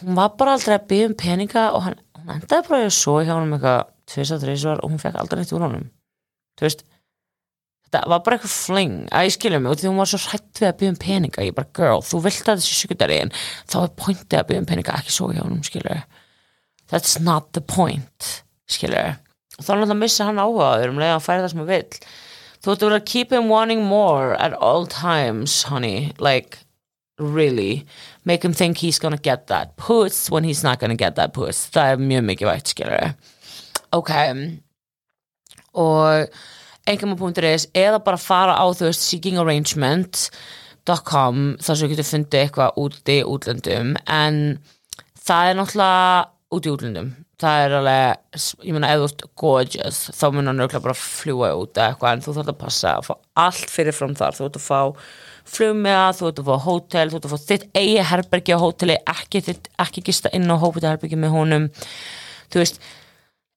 hún 0.00 0.18
var 0.18 0.34
bara 0.38 0.56
aldrei 0.58 0.76
að 0.76 0.88
byggja 0.90 1.10
um 1.10 1.18
peninga 1.18 1.66
og 1.72 1.86
hann, 1.86 2.00
hún 2.18 2.34
endaði 2.36 2.68
bara 2.68 2.88
að 2.88 2.96
svo 2.98 3.20
hjá 3.22 3.32
hann 3.32 3.46
um 3.46 3.54
eitthvað 3.56 3.86
tvist 4.10 4.34
að 4.34 4.44
þreysvar 4.44 4.82
og 4.82 4.90
hún 4.90 5.02
fekk 5.02 5.20
aldrei 5.20 5.40
neitt 5.40 5.54
úr 5.54 5.64
honum. 5.64 5.86
Þú 6.58 6.66
veist 6.66 6.84
þetta 7.94 8.10
var 8.12 8.22
bara 8.26 8.38
eitthvað 8.38 8.54
fling 8.54 8.96
að 9.14 9.28
ég 9.28 9.34
skilja 9.36 9.60
mig 9.62 9.72
og 9.72 9.80
því 9.80 9.88
hún 9.90 10.00
var 10.02 10.10
svo 10.10 10.20
hrætt 10.24 10.60
við 10.60 10.68
að 10.68 10.76
byggja 10.80 10.94
um 10.94 11.00
peninga 11.04 11.46
ég 11.46 11.56
bara, 11.56 11.70
girl, 11.78 12.02
þú 12.04 12.20
vilt 12.26 12.50
að 12.50 12.60
þessi 12.60 12.78
sjúkudæri 12.80 13.18
en 13.24 13.32
þá 13.70 13.76
er 13.82 13.94
pointið 14.02 14.38
að 14.40 14.46
byggja 14.50 14.64
um 14.64 14.68
peninga 14.70 14.98
ekki 14.98 15.14
svo 15.14 15.30
hjá 15.32 15.42
honum, 15.42 15.62
skilja 15.66 16.00
that's 16.92 17.16
not 17.22 17.52
the 17.56 17.62
point, 17.62 18.30
skilja 18.70 19.18
og 19.54 19.62
þá 19.62 19.70
er 19.70 19.82
hann 19.84 19.94
að 19.94 20.02
missa 20.02 20.28
hann 20.28 20.42
áhugaður 20.42 20.94
um 20.94 21.00
leið 21.02 21.14
að 21.14 21.24
færi 21.24 21.44
það 21.44 21.52
sem 21.52 21.62
hann 21.62 21.70
vill. 21.70 21.98
Þú 22.64 22.72
ætti 22.72 22.84
að 22.86 22.88
vera 22.88 23.04
keep 23.06 23.32
him 23.34 23.50
wanting 23.52 23.84
more 23.86 24.32
at 24.40 24.54
all 24.58 24.88
times, 24.90 25.54
honey 25.68 26.10
like, 26.18 26.58
really. 27.20 27.84
Make 28.24 28.42
him 28.42 28.56
think 28.56 28.78
he's 28.78 28.98
gonna 28.98 29.20
get 29.20 29.46
that 29.46 29.76
puss 29.76 30.30
when 30.32 30.42
he's 30.42 30.64
not 30.64 30.80
gonna 30.80 30.98
get 30.98 31.14
that 31.14 31.36
puss. 31.36 31.68
Það 31.70 31.92
er 31.92 32.02
mjög 32.02 32.26
mikið 32.32 32.50
vægt, 32.50 32.72
skilja 32.74 33.14
ok 33.94 34.12
og 35.74 36.28
engama.is 36.90 37.64
eða 37.76 37.98
bara 38.04 38.18
fara 38.20 38.54
á 38.60 38.64
þú 38.76 38.84
veist 38.90 39.02
seekingarrangement.com 39.08 41.36
þar 41.64 41.74
sem 41.74 41.84
þú 41.84 41.90
getur 41.92 42.10
fundið 42.10 42.40
eitthvað 42.42 42.76
úti 42.84 43.16
útlöndum. 43.24 43.88
En 44.04 44.34
það 45.24 45.42
er 45.48 45.54
náttúrulega 45.58 46.04
út 46.54 46.64
í 46.66 46.68
útlöndum. 46.74 47.08
Það 47.44 47.56
er 47.64 47.70
alveg, 47.80 48.08
ég 48.62 48.72
meina 48.76 48.94
þú 48.94 49.04
ert 49.08 49.22
gorgeous 49.40 49.98
þá 50.14 50.26
mun 50.30 50.48
hann 50.48 50.60
auðvitað 50.62 50.86
bara 50.86 50.98
fljúa 50.98 51.48
út 51.58 51.74
eða 51.74 51.88
eitthvað 51.90 52.12
en 52.14 52.24
þú 52.24 52.30
þarf 52.36 52.50
að 52.52 52.60
passa 52.60 52.88
að 52.94 53.04
fá 53.08 53.14
allt 53.44 53.68
fyrir 53.74 53.94
fram 53.96 54.14
þar, 54.16 54.34
þú 54.38 54.44
ert 54.46 54.58
að 54.60 54.68
fá 54.68 54.80
flugmiða, 55.54 56.08
þú 56.14 56.24
ert 56.30 56.40
að 56.40 56.48
fá 56.48 56.56
hótel 56.68 57.08
þú 57.10 57.16
ert 57.18 57.26
að 57.26 57.34
fá 57.34 57.40
þitt 57.50 57.66
eigi 57.74 58.02
herbergi 58.10 58.52
á 58.54 58.62
hóteli 58.62 58.96
ekki, 59.10 59.38
ekki 59.82 60.00
gista 60.06 60.28
inn 60.36 60.46
á 60.46 60.56
hótelherbergi 60.62 61.16
með 61.20 61.30
honum. 61.34 61.64
Þú 62.54 62.58
veist 62.62 62.76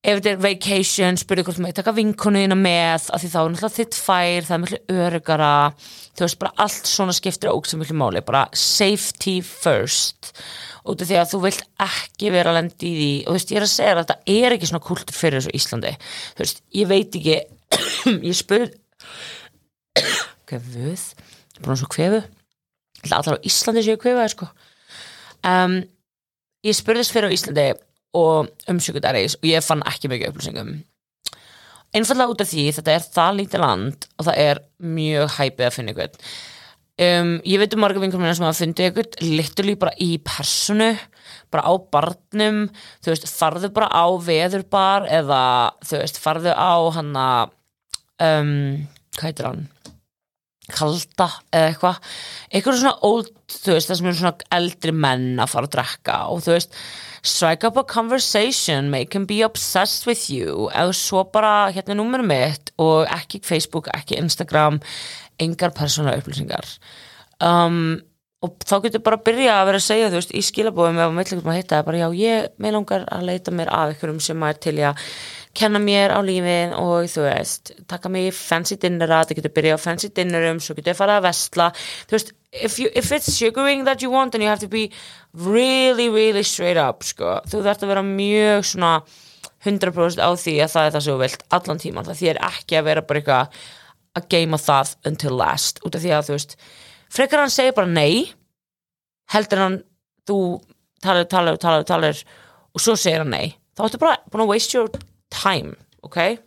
ef 0.05 0.19
þetta 0.19 0.31
er 0.31 0.41
vacation, 0.43 1.17
spurðu 1.19 1.47
hvort 1.47 1.61
maður 1.63 1.79
taka 1.79 1.93
vinkonuðina 1.97 2.57
með, 2.59 3.07
af 3.13 3.21
því 3.23 3.31
þá 3.33 3.37
er 3.39 3.49
náttúrulega 3.53 3.77
þitt 3.77 3.97
fær, 3.97 4.47
það 4.47 4.55
er 4.55 4.63
mjög 4.63 4.93
örugara 5.07 5.51
þú 5.81 6.25
veist, 6.25 6.39
bara 6.41 6.53
allt 6.65 6.89
svona 6.89 7.15
skiptir 7.17 7.51
óg 7.51 7.67
sem 7.69 7.81
mjög 7.81 7.97
máli, 7.97 8.23
bara 8.25 8.45
safety 8.57 9.37
first. 9.45 10.31
Út 10.87 11.03
af 11.03 11.09
því 11.09 11.19
að 11.19 11.31
þú 11.33 11.41
vilt 11.43 11.65
ekki 11.83 12.31
vera 12.31 12.53
að 12.53 12.59
lendi 12.61 12.87
í 12.87 12.95
því. 12.97 13.11
Og 13.25 13.27
þú 13.27 13.37
veist, 13.37 13.51
ég 13.51 13.59
er 13.59 13.65
að 13.65 13.73
segja 13.73 13.95
að 13.95 14.01
þetta 14.03 14.37
er 14.37 14.55
ekki 14.55 14.69
svona 14.71 14.87
kultur 14.87 15.17
fyrir 15.17 15.41
þessu 15.41 15.55
Íslandi. 15.59 15.93
Þú 16.37 16.45
veist, 16.45 16.63
ég 16.77 16.89
veit 16.93 17.19
ekki 17.19 17.37
ég 18.29 18.37
spurð 18.37 18.77
kvefuð, 20.47 20.87
ég 20.87 21.59
er 21.59 21.65
búin 21.65 21.75
að 21.75 21.81
svo 21.83 21.91
kvefu 21.91 22.23
allar 23.15 23.37
á 23.37 23.45
Íslandi 23.45 23.83
séu 23.85 23.99
kvefaði 24.01 24.33
sko. 24.33 24.47
Um, 25.47 25.79
ég 26.65 26.77
spurðist 26.77 27.13
fyrir 27.13 27.29
á 27.29 27.35
Íslandi 27.35 27.67
og 28.15 28.51
umsökundaris 28.71 29.39
og 29.39 29.49
ég 29.49 29.65
fann 29.65 29.83
ekki 29.89 30.11
mikið 30.11 30.31
upplýsingum. 30.31 30.75
Einfallega 31.95 32.33
út 32.33 32.43
af 32.43 32.51
því 32.51 32.67
þetta 32.77 32.93
er 32.93 33.09
það 33.15 33.39
lítið 33.41 33.63
land 33.63 34.07
og 34.17 34.27
það 34.27 34.43
er 34.43 34.61
mjög 34.83 35.33
hæpið 35.37 35.67
að 35.67 35.75
finna 35.75 35.95
ykkur 35.95 36.21
um, 36.97 37.31
ég 37.45 37.61
veit 37.61 37.75
um 37.75 37.83
marga 37.83 38.01
vingur 38.01 38.21
minna 38.21 38.35
sem 38.37 38.45
hafa 38.47 38.59
fundið 38.61 38.91
ykkur 38.91 39.29
liturlí 39.37 39.77
bara 39.79 39.93
í 40.01 40.17
personu 40.23 40.91
bara 41.53 41.69
á 41.69 41.73
barnum 41.93 42.65
þú 43.03 43.13
veist, 43.13 43.27
farðu 43.29 43.71
bara 43.75 43.89
á 43.93 44.05
veðurbar 44.23 45.07
eða 45.19 45.41
þú 45.85 46.01
veist, 46.01 46.19
farðu 46.21 46.53
á 46.53 46.75
hanna 46.97 47.25
um, 48.23 48.53
hvað 49.17 49.29
heitir 49.29 49.49
hann? 49.49 49.65
Kalda 50.67 51.29
eða 51.55 51.67
eitthvað. 51.69 51.99
Eitthvað 52.51 52.79
svona 52.81 52.97
old, 53.07 53.29
þú 53.53 53.75
veist, 53.77 53.87
það 53.87 53.99
sem 53.99 54.09
er 54.09 54.17
svona 54.17 54.47
eldri 54.57 54.91
menn 54.91 55.29
að 55.39 55.53
fara 55.53 55.69
að 55.69 55.75
drekka 55.77 56.17
og 56.33 56.41
þú 56.43 56.57
veist 56.57 56.75
strike 57.27 57.67
up 57.67 57.77
a 57.77 57.83
conversation 57.83 58.89
make 58.89 59.13
him 59.13 59.25
be 59.29 59.41
obsessed 59.45 60.07
with 60.07 60.29
you. 60.31 60.69
Eða 60.73 60.95
svo 60.95 61.25
bara 61.33 61.69
hérna 61.75 61.95
er 61.95 61.99
númerum 61.99 62.31
mitt 62.31 62.71
og 62.81 63.07
ekki 63.11 63.43
Facebook, 63.45 63.91
ekki 63.93 64.19
Instagram 64.21 64.81
engar 65.43 65.75
persónulega 65.77 66.23
upplýsingar. 66.23 66.67
Um, 67.43 67.99
og 68.45 68.53
þá 68.69 68.75
getur 68.85 69.01
bara 69.05 69.17
að 69.17 69.25
byrja 69.25 69.55
að 69.57 69.67
vera 69.69 69.79
að 69.81 69.87
segja 69.87 70.09
þú 70.11 70.19
veist 70.19 70.35
í 70.37 70.43
skilabóðum 70.45 70.99
ef 70.99 71.07
að 71.07 71.15
meðleikum 71.17 71.51
að 71.51 71.57
hitta 71.57 71.81
bara 71.87 72.01
já 72.03 72.07
ég 72.19 72.51
með 72.61 72.75
langar 72.75 73.05
að 73.13 73.25
leita 73.31 73.53
mér 73.53 73.71
af 73.73 73.93
einhverjum 73.93 74.19
sem 74.21 74.45
er 74.45 74.59
til 74.61 74.75
að 74.85 75.05
kenna 75.57 75.81
mér 75.81 76.13
á 76.13 76.21
lífin 76.21 76.75
og 76.77 77.07
þú 77.09 77.25
veist 77.25 77.71
taka 77.89 78.11
mig 78.13 78.29
í 78.29 78.35
fancy 78.35 78.77
dinnera, 78.77 79.23
það 79.25 79.39
getur 79.39 79.55
byrja 79.57 79.79
á 79.81 79.81
fancy 79.81 80.11
dinnerum, 80.13 80.61
svo 80.61 80.77
getur 80.77 80.93
ég 80.93 80.99
fara 80.99 81.17
að 81.17 81.25
vestla 81.31 81.71
þú 81.79 82.17
veist, 82.17 82.33
if, 82.51 82.79
you, 82.79 82.89
if 82.95 83.11
it's 83.11 83.33
sugaring 83.33 83.83
that 83.85 84.01
you 84.01 84.09
want 84.09 84.31
then 84.31 84.41
you 84.41 84.47
have 84.47 84.59
to 84.59 84.67
be 84.67 84.91
really, 85.33 86.09
really 86.09 86.43
straight 86.43 86.77
up 86.77 87.03
sko. 87.03 87.41
þú 87.47 87.63
þarf 87.65 87.83
að 87.83 87.91
vera 87.91 88.05
mjög 88.05 88.69
svona 88.71 88.93
100% 89.65 90.21
á 90.21 90.29
því 90.37 90.55
að 90.63 90.71
það 90.73 90.87
er 90.87 90.95
það 90.95 91.03
sem 91.03 91.13
þú 91.13 91.19
vilt 91.23 91.45
allan 91.57 91.81
tíman, 91.81 92.07
það 92.07 92.21
þýr 92.21 92.41
ekki 92.47 92.77
að 92.77 92.87
vera 92.87 93.03
bara 93.03 93.21
eitthvað 93.21 93.61
að 94.17 94.27
geima 94.31 94.59
það 94.61 94.95
until 95.09 95.35
last, 95.37 95.81
út 95.85 95.97
af 95.97 96.03
því 96.03 96.13
að 96.15 96.27
þú 96.27 96.37
veist 96.37 96.57
frekar 97.13 97.43
hann 97.43 97.53
segir 97.53 97.75
bara 97.77 97.91
nei 97.91 98.33
heldur 99.33 99.63
hann, 99.63 99.79
þú 100.27 100.39
talar, 101.03 101.27
talar, 101.29 101.59
talar, 101.61 101.87
talar 101.87 102.23
og 102.73 102.83
svo 102.83 102.95
segir 102.97 103.25
hann 103.25 103.33
nei, 103.33 103.57
þá 103.75 103.87
ertu 103.89 104.01
bara 104.01 104.21
búin 104.31 104.45
að 104.45 104.53
waste 104.53 104.77
your 104.77 104.91
time, 105.33 105.75
ok 106.05 106.37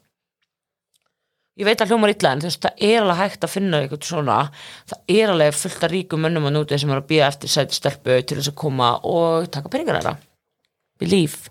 ég 1.58 1.66
veit 1.66 1.82
að 1.82 1.92
hljómar 1.92 2.12
illa 2.12 2.32
en 2.34 2.42
þú 2.42 2.48
veist, 2.48 2.62
það 2.62 2.84
er 2.86 3.02
alveg 3.02 3.20
hægt 3.20 3.44
að 3.46 3.52
finna 3.54 3.80
eitthvað 3.82 4.08
svona, 4.08 4.38
það 4.90 5.14
er 5.16 5.32
alveg 5.34 5.56
fullt 5.58 5.86
af 5.86 5.92
ríkum 5.92 6.24
mönnum 6.24 6.48
að 6.48 6.56
núti 6.56 6.78
sem 6.80 6.92
er 6.92 7.00
að 7.02 7.08
býja 7.10 7.30
eftir 7.30 7.52
sæti 7.52 7.76
stelpu 7.76 8.18
til 8.22 8.38
þess 8.38 8.52
að 8.52 8.58
koma 8.62 8.90
og 9.08 9.48
taka 9.52 9.72
peningar 9.72 10.00
þeirra. 10.00 10.14
Believe. 11.00 11.50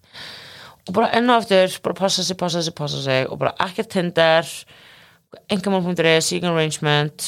Og 0.88 0.96
bara 0.96 1.12
enn 1.18 1.30
og 1.30 1.44
eftir, 1.44 1.76
bara 1.86 1.98
passa 1.98 2.24
sig, 2.24 2.38
passa 2.38 2.64
sig, 2.66 2.76
passa 2.78 3.02
sig 3.04 3.28
og 3.30 3.42
bara 3.42 3.56
ekkert 3.68 3.92
Tinder 3.94 4.48
engamál.is, 5.50 6.26
seeking 6.26 6.50
arrangement 6.50 7.28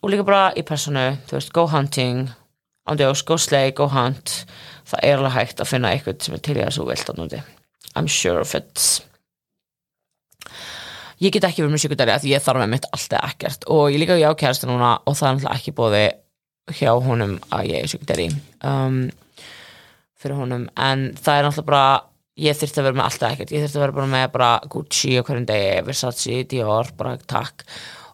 og 0.00 0.12
líka 0.12 0.26
bara 0.26 0.50
í 0.54 0.62
personu 0.66 1.08
þú 1.26 1.38
veist, 1.38 1.54
go 1.54 1.66
hunting 1.70 2.28
ándjós, 2.90 3.24
go 3.26 3.36
slay, 3.38 3.72
go 3.76 3.86
hunt. 3.90 4.44
Það 4.90 5.04
er 5.06 5.18
alveg 5.18 5.36
hægt 5.36 5.60
að 5.62 5.70
finna 5.70 5.92
eitthvað 5.94 6.24
sem 6.24 6.34
er 6.34 6.42
til 6.42 6.56
í 6.58 6.64
að 6.64 6.74
svo 6.74 6.86
vilt 6.88 7.10
á 7.10 7.14
núti 7.18 7.42
I'm 7.98 8.08
sure 8.10 8.40
of 8.40 8.54
it 8.54 9.02
ég 11.20 11.34
get 11.34 11.46
ekki 11.48 11.64
verið 11.64 11.74
með 11.74 11.84
sjökudari 11.84 12.14
að 12.14 12.28
ég 12.30 12.44
þarf 12.44 12.62
með 12.62 12.72
mitt 12.74 12.90
allt 12.90 13.14
eða 13.14 13.30
ekkert. 13.30 13.66
Og 13.72 13.88
ég 13.92 14.02
líka 14.02 14.18
á 14.20 14.32
kærasta 14.40 14.68
núna 14.70 14.92
og 15.04 15.16
það 15.18 15.28
er 15.28 15.34
náttúrulega 15.36 15.58
ekki 15.58 15.76
bóði 15.76 16.04
hjá 16.78 16.92
honum 17.04 17.34
að 17.50 17.72
ég 17.72 17.82
er 17.82 17.90
sjökudari 17.90 18.28
um, 18.66 19.00
fyrir 20.20 20.38
honum. 20.40 20.68
En 20.80 21.10
það 21.20 21.40
er 21.40 21.48
náttúrulega 21.48 21.70
bara 21.70 21.84
ég 22.40 22.56
þurfti 22.56 22.80
að 22.80 22.88
vera 22.88 22.98
með 22.98 23.06
allt 23.06 23.24
eða 23.24 23.32
ekkert. 23.34 23.54
Ég 23.54 23.64
þurfti 23.64 23.80
að 23.80 23.84
vera 23.84 23.96
bara 23.98 24.12
með 24.14 24.28
bara 24.36 24.50
Gucci 24.72 25.16
á 25.16 25.22
hverjum 25.26 25.48
degi 25.48 25.74
Versace, 25.88 26.44
Dior, 26.50 26.92
bara 26.96 27.16
takk. 27.28 27.66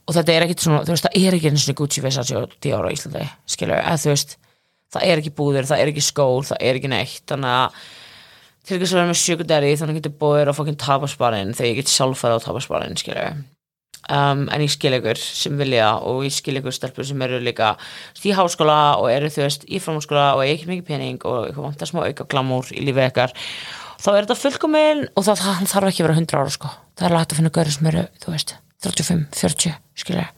Og 0.07 0.15
þetta 0.15 0.35
er 0.35 0.47
ekkert 0.47 0.65
svona, 0.65 0.83
þú 0.87 0.95
veist, 0.95 1.07
það 1.07 1.21
er 1.21 1.37
ekki 1.37 1.51
eins 1.51 1.69
og 1.71 1.79
Gucci, 1.81 2.03
Versace 2.03 2.41
og 2.41 2.59
Dior 2.63 2.87
á 2.87 2.95
Íslandi 2.95 3.27
skilur, 3.51 3.79
eða 3.79 4.03
þú 4.03 4.13
veist, 4.13 4.37
það 4.95 5.07
er 5.11 5.23
ekki 5.23 5.35
búðir 5.39 5.69
það 5.69 5.83
er 5.83 5.93
ekki 5.93 6.05
skól, 6.07 6.43
það 6.47 6.63
er 6.63 6.81
ekki 6.81 6.91
neitt. 6.91 7.23
Þannig 7.31 7.55
að 7.55 7.81
til 8.67 8.81
þess 8.81 8.95
að 8.95 8.99
vera 8.99 9.11
með 9.11 9.21
sjökudari 9.21 9.75
þannig 9.79 9.95
að 9.95 10.01
getur 10.01 10.17
búið 10.21 10.51
á 10.51 10.59
fokkin 10.59 10.81
tapasparinn 10.81 11.55
þegar 11.55 11.71
ég 11.71 11.79
get 11.81 11.93
sjálf 11.93 12.23
fara 12.23 12.39
á 12.39 12.45
tapasparinn 12.45 12.99
skilur 12.99 13.37
um, 14.11 14.47
en 14.51 14.65
ég 14.65 14.73
skil 14.73 14.95
ykkur 14.99 15.21
sem 15.21 15.57
vilja 15.61 15.93
og 16.03 16.25
ég 16.27 16.35
skil 16.35 16.59
ykkur 16.61 16.75
stelpur 16.75 17.07
sem 17.07 17.23
eru 17.27 17.41
líka 17.43 17.75
í 18.27 18.35
háskóla 18.35 18.99
og 19.01 19.11
eru 19.13 19.31
þú 19.33 19.45
veist 19.45 19.67
í 19.67 19.81
framháskóla 19.83 20.29
og 20.37 20.45
ekki 20.47 20.71
mikið 20.71 20.89
pening 20.89 21.27
og 21.29 21.49
eitthvað 21.49 21.69
vantar 21.69 21.91
smá 21.91 22.03
auka 22.05 22.29
glamúr 22.31 22.71
í 22.75 22.83
lífið 22.87 23.11
ykkar 23.11 23.35
þá 24.03 24.09
er 24.13 24.21
þetta 24.23 24.39
fullkominn 24.41 25.05
og 25.15 25.29
það, 25.29 25.45
það 25.45 25.69
þarf 25.75 25.91
ekki 25.91 26.03
að 26.03 26.09
vera 26.09 26.19
100 26.21 26.41
ára 26.41 26.55
sko. 26.57 26.73
Það 26.97 27.09
er 27.09 27.17
hægt 27.17 27.33
að 27.33 27.41
finna 27.41 27.53
gauri 27.55 27.75
sem 27.77 27.91
eru, 27.93 28.03
þú 28.23 28.35
veist 28.35 28.57
35, 28.87 29.23
40, 29.37 29.79
skilur 30.03 30.33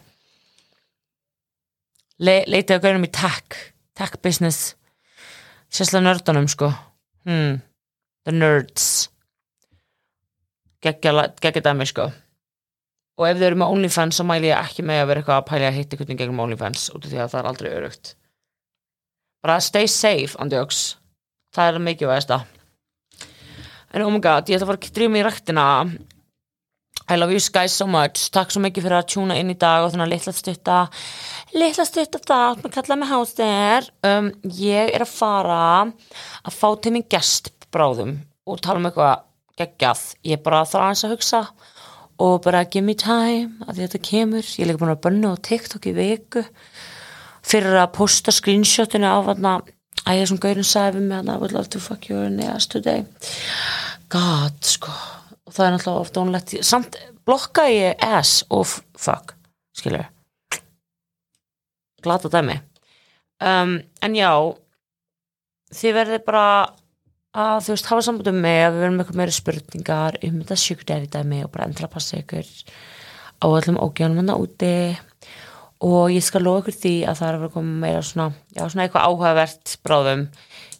Le, 2.18 2.40
leitaðu 2.50 2.82
gaurum 2.82 3.06
í 3.06 3.12
tech 3.14 3.58
tech 3.98 4.18
business 4.22 4.74
sérslega 5.70 6.02
nördunum 6.06 6.48
sko. 6.50 6.72
Hmm 7.28 7.58
the 8.28 8.36
nerds. 8.36 9.08
Geggja 10.84 11.64
dæmi 11.64 11.88
sko. 11.88 12.10
Og 13.18 13.26
ef 13.26 13.40
þau 13.40 13.48
eru 13.48 13.58
með 13.58 13.74
OnlyFans 13.74 14.20
þá 14.20 14.28
mæli 14.28 14.52
ég 14.52 14.60
ekki 14.60 14.84
með 14.86 15.02
að 15.02 15.10
vera 15.10 15.24
eitthvað 15.24 15.40
að 15.40 15.48
pæli 15.48 15.66
að 15.66 15.78
hitta 15.80 15.96
einhvern 15.96 16.20
gegnum 16.20 16.44
OnlyFans 16.44 16.90
út 16.92 17.02
af 17.02 17.10
því 17.10 17.22
að 17.24 17.32
það 17.32 17.40
er 17.40 17.52
aldrei 17.52 17.70
örugt 17.72 18.14
bara 19.42 19.58
stay 19.62 19.88
safe 19.88 20.38
andjóks. 20.42 20.96
Það 21.54 21.72
er 21.72 21.84
mikið 21.86 22.12
veðsta 22.12 22.44
en 23.88 24.04
oh 24.04 24.12
my 24.12 24.20
god, 24.20 24.50
ég 24.50 24.58
ætla 24.58 24.66
að 24.66 24.70
fara 24.70 24.80
að 24.84 24.96
drýja 24.98 25.12
mig 25.12 25.22
í 25.22 25.26
rættina 25.26 25.66
I 27.08 27.16
love 27.16 27.32
you 27.32 27.40
guys 27.40 27.72
so 27.72 27.86
much. 27.88 28.26
Takk 28.28 28.50
svo 28.52 28.60
mikið 28.60 28.84
fyrir 28.84 28.98
að 28.98 29.06
tjúna 29.14 29.38
inn 29.40 29.48
í 29.48 29.56
dag 29.56 29.86
og 29.86 29.94
þannig 29.94 30.04
að 30.04 30.10
litla 30.12 30.34
stutta 30.36 30.80
litla 31.54 31.86
stutta 31.88 32.20
það, 32.20 32.58
maður 32.58 32.74
kallaði 32.74 33.00
mig 33.00 33.12
hástir 33.14 33.88
um, 34.10 34.28
ég 34.58 34.92
er 34.92 35.06
að 35.06 35.14
fara 35.14 35.60
að 35.88 36.58
fá 36.58 36.68
til 36.84 36.92
mig 36.98 37.08
gest 37.08 37.48
bráðum 37.74 38.18
og 38.48 38.60
tala 38.64 38.80
um 38.80 38.88
eitthvað 38.88 39.24
geggjað, 39.58 40.04
ég 40.30 40.42
bara 40.44 40.64
þarf 40.68 40.84
aðeins 40.84 41.04
að 41.04 41.14
hugsa 41.16 41.42
og 42.18 42.38
bara 42.44 42.64
give 42.66 42.84
me 42.86 42.94
time 42.98 43.66
að 43.66 43.82
þetta 43.82 44.00
kemur, 44.10 44.46
ég 44.46 44.64
er 44.64 44.70
líka 44.70 44.82
búin 44.82 44.94
að 44.94 45.02
bönna 45.06 45.34
á 45.34 45.44
TikTok 45.48 45.90
í 45.90 45.94
viku 45.96 46.44
fyrir 47.48 47.78
að 47.78 47.92
posta 47.96 48.34
screenshotinu 48.34 49.08
af 49.08 49.32
að 49.32 50.18
ég 50.18 50.28
svona 50.30 50.42
gaurin 50.42 50.66
sæfi 50.66 51.02
með 51.02 51.20
að 51.20 51.32
I 51.34 51.38
would 51.42 51.54
love 51.54 51.70
to 51.74 51.80
fuck 51.82 52.08
your 52.08 52.28
ass 52.48 52.66
today. 52.66 53.04
God 54.08 54.56
sko. 54.64 54.92
Og 55.48 55.54
það 55.54 55.66
er 55.66 55.74
náttúrulega 55.74 56.04
ofta 56.04 56.22
ónlegt 56.22 56.54
samt 56.64 56.98
blokka 57.28 57.66
ég 57.68 57.98
ass 58.04 58.44
og 58.48 58.66
fuck 58.68 59.34
skilur 59.76 60.06
glata 62.02 62.30
dæmi. 62.30 62.58
Um, 63.42 63.78
en 64.02 64.14
já 64.16 64.30
þið 65.74 65.96
verður 65.96 66.22
bara 66.26 66.46
að 67.36 67.66
þú 67.66 67.74
veist 67.74 67.90
hafa 67.90 68.04
sambundum 68.04 68.38
með 68.40 68.62
að 68.62 68.72
við 68.72 68.82
verðum 68.82 69.02
eitthvað 69.02 69.20
meira 69.20 69.34
spurningar 69.36 70.16
um 70.24 70.38
þetta 70.40 70.56
sjúkdæri 70.62 71.10
dæmi 71.12 71.42
og 71.44 71.52
bara 71.52 71.68
endilega 71.68 71.92
passa 71.92 72.20
ykkur 72.22 72.48
á 73.44 73.46
öllum 73.46 73.80
ógjónum 73.84 74.22
hann 74.22 74.34
úti. 74.38 74.72
Og 75.84 76.10
ég 76.10 76.24
skal 76.24 76.42
loða 76.42 76.64
ykkur 76.64 76.74
því 76.74 76.94
að 77.06 77.20
það 77.20 77.28
er 77.28 77.36
að 77.36 77.42
vera 77.44 77.54
koma 77.54 77.82
meira 77.84 78.02
svona, 78.02 78.32
já 78.56 78.64
svona 78.64 78.86
eitthvað 78.86 79.06
áhugavert 79.06 79.74
bráðum, 79.86 80.24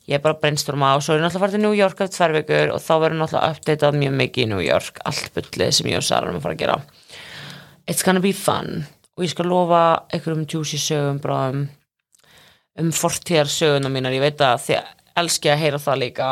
ég 0.08 0.16
er 0.16 0.24
bara 0.24 0.40
brainstorma 0.40 0.94
og 0.96 1.04
svo 1.04 1.14
er 1.14 1.20
ég 1.20 1.26
náttúrulega 1.26 1.44
farið 1.44 1.54
til 1.58 1.62
New 1.62 1.76
York 1.76 2.02
tvær 2.16 2.34
vikur 2.34 2.72
og 2.74 2.82
þá 2.82 2.92
verður 3.04 3.20
náttúrulega 3.20 3.54
uppdatað 3.54 3.98
mjög 4.00 4.16
mikið 4.22 4.44
í 4.46 4.50
New 4.50 4.64
York, 4.64 5.02
allt 5.06 5.30
byllið 5.36 5.74
sem 5.76 5.90
ég 5.92 6.00
og 6.00 6.06
Sara 6.08 6.26
erum 6.26 6.40
að 6.40 6.48
fara 6.48 6.56
að 6.56 6.62
gera. 6.64 6.78
It's 7.86 8.02
gonna 8.02 8.24
be 8.24 8.32
fun. 8.34 8.88
Og 9.14 9.26
ég 9.26 9.34
skal 9.34 9.50
lofa 9.52 9.82
ykkur 10.16 10.34
um 10.34 10.46
juicy 10.48 10.80
sögum 10.82 11.22
bráðum 11.22 11.68
um 12.78 12.90
fortíðar 12.94 13.50
söguna 13.50 13.90
mínar, 13.92 14.14
ég 14.14 14.22
veit 14.22 14.42
að 14.42 14.64
þið 14.66 14.97
elski 15.20 15.52
að 15.52 15.60
heyra 15.62 15.82
það 15.82 16.00
líka. 16.02 16.28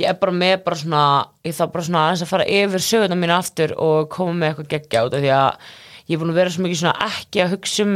Ég 0.00 0.08
er 0.08 0.18
bara 0.20 0.32
með 0.32 0.54
bara 0.64 0.80
svona, 0.80 1.04
ég 1.44 1.56
þarf 1.56 1.72
bara 1.74 1.86
svona 1.88 2.04
aðeins 2.06 2.24
að 2.24 2.32
fara 2.32 2.48
yfir 2.48 2.84
söguna 2.86 3.18
mína 3.18 3.38
aftur 3.42 3.74
og 3.76 4.08
koma 4.12 4.32
með 4.38 4.52
eitthvað 4.52 4.70
geggja 4.72 5.04
út 5.06 5.16
af 5.18 5.24
því 5.24 5.32
að 5.36 5.72
ég 6.08 6.16
er 6.16 6.22
búin 6.22 6.32
að 6.32 6.40
vera 6.40 6.54
svo 6.54 6.64
mikið 6.64 6.80
svona 6.80 7.10
ekki 7.10 7.42
að 7.44 7.52
hugsa 7.56 7.86
um 7.86 7.94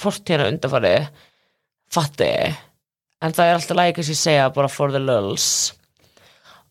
fortíðina 0.00 0.50
undarfari 0.50 0.94
fatti 1.90 2.30
en 3.20 3.34
það 3.36 3.46
er 3.46 3.56
alltaf 3.58 3.78
læg 3.78 3.98
að 3.98 4.12
ég 4.12 4.20
segja 4.20 4.50
bara 4.54 4.70
for 4.70 4.94
the 4.94 5.02
lulls 5.02 5.48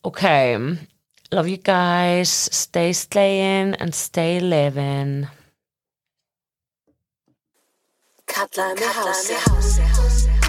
ok 0.08 0.24
love 1.32 1.48
you 1.48 1.58
guys 1.58 2.30
stay 2.30 2.92
slayin 2.92 3.76
and 3.80 3.94
stay 3.94 4.40
living. 4.40 5.28
Kallaði 8.30 8.80
mig 8.80 8.90
hási 8.94 10.49